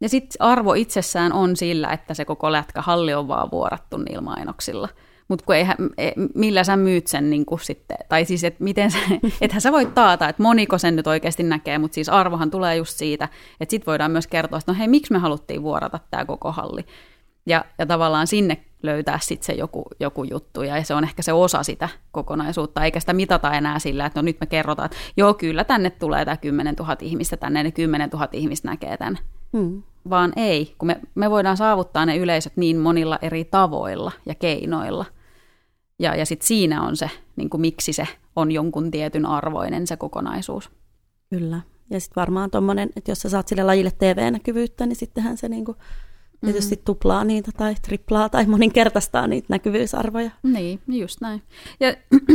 Ja 0.00 0.08
sitten 0.08 0.46
arvo 0.46 0.74
itsessään 0.74 1.32
on 1.32 1.56
sillä, 1.56 1.92
että 1.92 2.14
se 2.14 2.24
koko 2.24 2.52
lätkähalli 2.52 3.14
on 3.14 3.28
vaan 3.28 3.50
vuorattu 3.50 3.96
niillä 3.96 4.20
mainoksilla. 4.20 4.88
Mutta 5.28 5.44
kun 5.44 5.54
eihän, 5.54 5.76
e, 5.98 6.10
millä 6.34 6.64
sä 6.64 6.76
myyt 6.76 7.06
sen 7.06 7.30
niin 7.30 7.46
kuin 7.46 7.60
sitten, 7.60 7.96
tai 8.08 8.24
siis 8.24 8.44
että 8.44 8.64
miten 8.64 8.90
sä, 8.90 8.98
ethän 9.40 9.60
sä 9.60 9.72
voit 9.72 9.94
taata, 9.94 10.28
että 10.28 10.42
moniko 10.42 10.78
sen 10.78 10.96
nyt 10.96 11.06
oikeasti 11.06 11.42
näkee, 11.42 11.78
mutta 11.78 11.94
siis 11.94 12.08
arvohan 12.08 12.50
tulee 12.50 12.76
just 12.76 12.96
siitä, 12.96 13.28
että 13.60 13.70
sitten 13.70 13.86
voidaan 13.86 14.10
myös 14.10 14.26
kertoa, 14.26 14.58
että 14.58 14.72
no 14.72 14.78
hei, 14.78 14.88
miksi 14.88 15.12
me 15.12 15.18
haluttiin 15.18 15.62
vuorata 15.62 16.00
tämä 16.10 16.24
koko 16.24 16.52
halli. 16.52 16.84
Ja, 17.48 17.64
ja 17.78 17.86
tavallaan 17.86 18.26
sinne 18.26 18.64
löytää 18.82 19.18
sitten 19.22 19.46
se 19.46 19.52
joku, 19.52 19.84
joku 20.00 20.24
juttu, 20.24 20.62
ja 20.62 20.84
se 20.84 20.94
on 20.94 21.04
ehkä 21.04 21.22
se 21.22 21.32
osa 21.32 21.62
sitä 21.62 21.88
kokonaisuutta, 22.12 22.84
eikä 22.84 23.00
sitä 23.00 23.12
mitata 23.12 23.52
enää 23.52 23.78
sillä, 23.78 24.06
että 24.06 24.18
no 24.18 24.24
nyt 24.24 24.36
me 24.40 24.46
kerrotaan, 24.46 24.86
että 24.86 24.96
joo, 25.16 25.34
kyllä 25.34 25.64
tänne 25.64 25.90
tulee 25.90 26.24
tämä 26.24 26.36
10 26.36 26.74
000 26.74 26.96
ihmistä, 27.00 27.36
tänne 27.36 27.62
ne 27.62 27.70
10 27.70 28.10
000 28.10 28.28
ihmistä 28.32 28.68
näkee 28.68 28.96
tämän. 28.96 29.18
Hmm. 29.56 29.82
Vaan 30.10 30.32
ei, 30.36 30.74
kun 30.78 30.86
me, 30.86 31.00
me 31.14 31.30
voidaan 31.30 31.56
saavuttaa 31.56 32.06
ne 32.06 32.16
yleisöt 32.16 32.56
niin 32.56 32.76
monilla 32.76 33.18
eri 33.22 33.44
tavoilla 33.44 34.12
ja 34.26 34.34
keinoilla. 34.34 35.04
Ja, 35.98 36.14
ja 36.14 36.26
sitten 36.26 36.46
siinä 36.46 36.82
on 36.82 36.96
se, 36.96 37.10
niin 37.36 37.50
kuin 37.50 37.60
miksi 37.60 37.92
se 37.92 38.08
on 38.36 38.52
jonkun 38.52 38.90
tietyn 38.90 39.26
arvoinen 39.26 39.86
se 39.86 39.96
kokonaisuus. 39.96 40.70
Kyllä. 41.30 41.60
Ja 41.90 42.00
sitten 42.00 42.20
varmaan 42.20 42.50
tuommoinen, 42.50 42.90
että 42.96 43.10
jos 43.10 43.18
sä 43.18 43.28
saat 43.28 43.48
sille 43.48 43.62
lajille 43.62 43.90
TV-näkyvyyttä, 43.98 44.86
niin 44.86 44.96
sittenhän 44.96 45.36
se 45.36 45.48
niinku 45.48 45.76
tietysti 46.40 46.74
mm-hmm. 46.74 46.84
tuplaa 46.84 47.24
niitä 47.24 47.50
tai 47.56 47.74
triplaa 47.82 48.28
tai 48.28 48.46
moninkertaistaa 48.46 49.26
niitä 49.26 49.46
näkyvyysarvoja. 49.48 50.30
Niin, 50.42 50.80
just 50.88 51.20
näin. 51.20 51.42
Ja, 51.80 51.88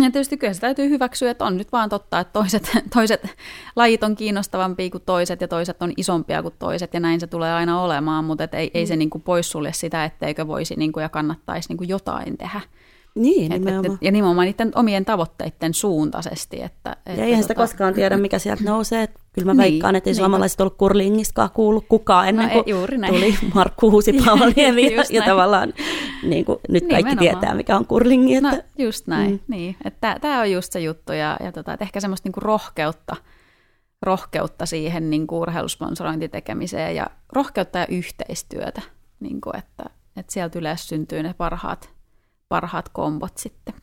ja 0.04 0.12
tietysti 0.12 0.38
kyllä 0.38 0.54
se 0.54 0.62
täytyy 0.62 0.90
hyväksyä, 0.90 1.32
että 1.32 1.46
on 1.46 1.58
nyt 1.58 1.72
vaan 1.72 1.90
totta, 1.90 2.20
että 2.20 2.34
toiset, 2.34 2.72
toiset 2.96 3.28
lajit 3.76 4.04
on 4.04 4.16
kiinnostavampia 4.16 4.90
kuin 4.90 5.04
toiset 5.06 5.42
ja 5.42 5.48
toiset 5.48 5.82
on 5.82 5.94
isompia 5.98 6.42
kuin 6.42 6.54
toiset 6.60 6.94
ja 6.94 7.00
näin 7.00 7.20
se 7.20 7.28
tulee 7.28 7.54
aina 7.54 7.82
olemaan, 7.82 8.26
mutta 8.26 8.44
et 8.44 8.54
ei, 8.54 8.68
mm. 8.68 8.72
ei 8.74 8.88
se 8.88 8.96
niinku 8.96 9.20
poissulje 9.20 9.74
sitä, 9.74 10.06
etteikö 10.06 10.48
voisi 10.48 10.76
niinku 10.78 11.00
ja 11.00 11.10
kannattaisi 11.10 11.70
niinku 11.70 11.84
jotain 11.84 12.38
tehdä. 12.38 12.62
Niin, 13.16 13.52
et, 13.52 13.62
et, 13.68 13.86
et, 13.86 13.92
ja 14.02 14.12
nimenomaan 14.12 14.46
niiden 14.46 14.72
omien 14.76 15.06
tavoitteiden 15.06 15.74
suuntaisesti. 15.74 16.62
Että, 16.62 16.92
että 16.92 17.12
ja 17.12 17.26
eihän 17.26 17.42
tota... 17.42 17.42
sitä 17.42 17.56
koskaan 17.56 17.94
tiedä, 17.94 18.18
mikä 18.18 18.40
sieltä 18.40 18.64
nousee. 18.64 19.10
Kyllä 19.34 19.46
mä 19.46 19.54
niin, 19.54 19.72
veikkaan, 19.72 19.96
että 19.96 20.10
ei 20.10 20.12
niin. 20.12 20.20
suomalaiset 20.20 20.62
ollut 20.62 20.78
kurlingiskaan 20.78 21.50
kuullut 21.54 21.86
kukaan 21.90 22.30
ennen 22.30 22.48
no, 22.48 22.54
kuin 22.54 22.64
juuri 22.68 22.98
näin. 22.98 23.14
tuli 23.14 23.36
Markku 23.54 23.92
Huusipaloniemi 23.92 24.94
ja, 24.96 25.04
ja 25.10 25.24
tavallaan 25.26 25.74
niin 26.24 26.46
kuin, 26.46 26.60
nyt 26.70 26.84
kaikki 26.84 27.10
Nimenomaan. 27.10 27.40
tietää, 27.40 27.56
mikä 27.56 27.76
on 27.76 27.86
kurlingi. 27.86 28.36
Että... 28.36 28.50
No, 28.50 28.62
just 28.78 29.08
näin, 29.08 29.32
mm. 29.32 29.40
niin. 29.48 29.76
Tämä 30.22 30.40
on 30.40 30.52
just 30.52 30.74
se 30.74 30.80
juttu 30.80 31.14
ja, 31.14 31.38
ja 31.44 31.52
tota, 31.52 31.74
että 31.74 31.86
ehkä 31.86 32.00
semmoista 32.00 32.28
niin 32.28 32.34
kuin 32.34 32.44
rohkeutta, 32.44 33.16
rohkeutta 34.02 34.66
siihen 34.66 35.10
niin 35.10 35.28
kuin 35.28 35.40
urheilusponsorointitekemiseen 35.40 36.96
ja 36.96 37.08
rohkeutta 37.32 37.80
ja 37.80 37.88
yhteistyötä, 37.88 38.82
niin 39.20 39.42
kuin, 39.42 39.58
että, 39.58 39.84
että 40.18 40.34
sieltä 40.34 40.60
yleensä 40.60 40.88
syntyy 40.88 41.24
ne 41.24 41.34
parhaat 41.34 41.94
parhaat 42.50 42.90
kombot 42.90 43.38
sitten. 43.38 43.74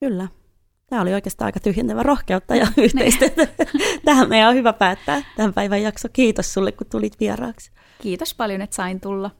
Kyllä. 0.00 0.28
Tämä 0.92 1.02
oli 1.02 1.14
oikeastaan 1.14 1.46
aika 1.46 1.60
tyhjentävä 1.60 2.02
rohkeutta 2.02 2.56
ja 2.56 2.66
niin. 2.76 2.84
yhteistyötä. 2.84 3.48
Tähän 4.04 4.28
meidän 4.28 4.48
on 4.48 4.54
hyvä 4.54 4.72
päättää 4.72 5.22
tämän 5.36 5.54
päivän 5.54 5.82
jakso. 5.82 6.08
Kiitos 6.12 6.54
sulle, 6.54 6.72
kun 6.72 6.86
tulit 6.90 7.20
vieraaksi. 7.20 7.70
Kiitos 8.02 8.34
paljon, 8.34 8.62
että 8.62 8.76
sain 8.76 9.00
tulla. 9.00 9.30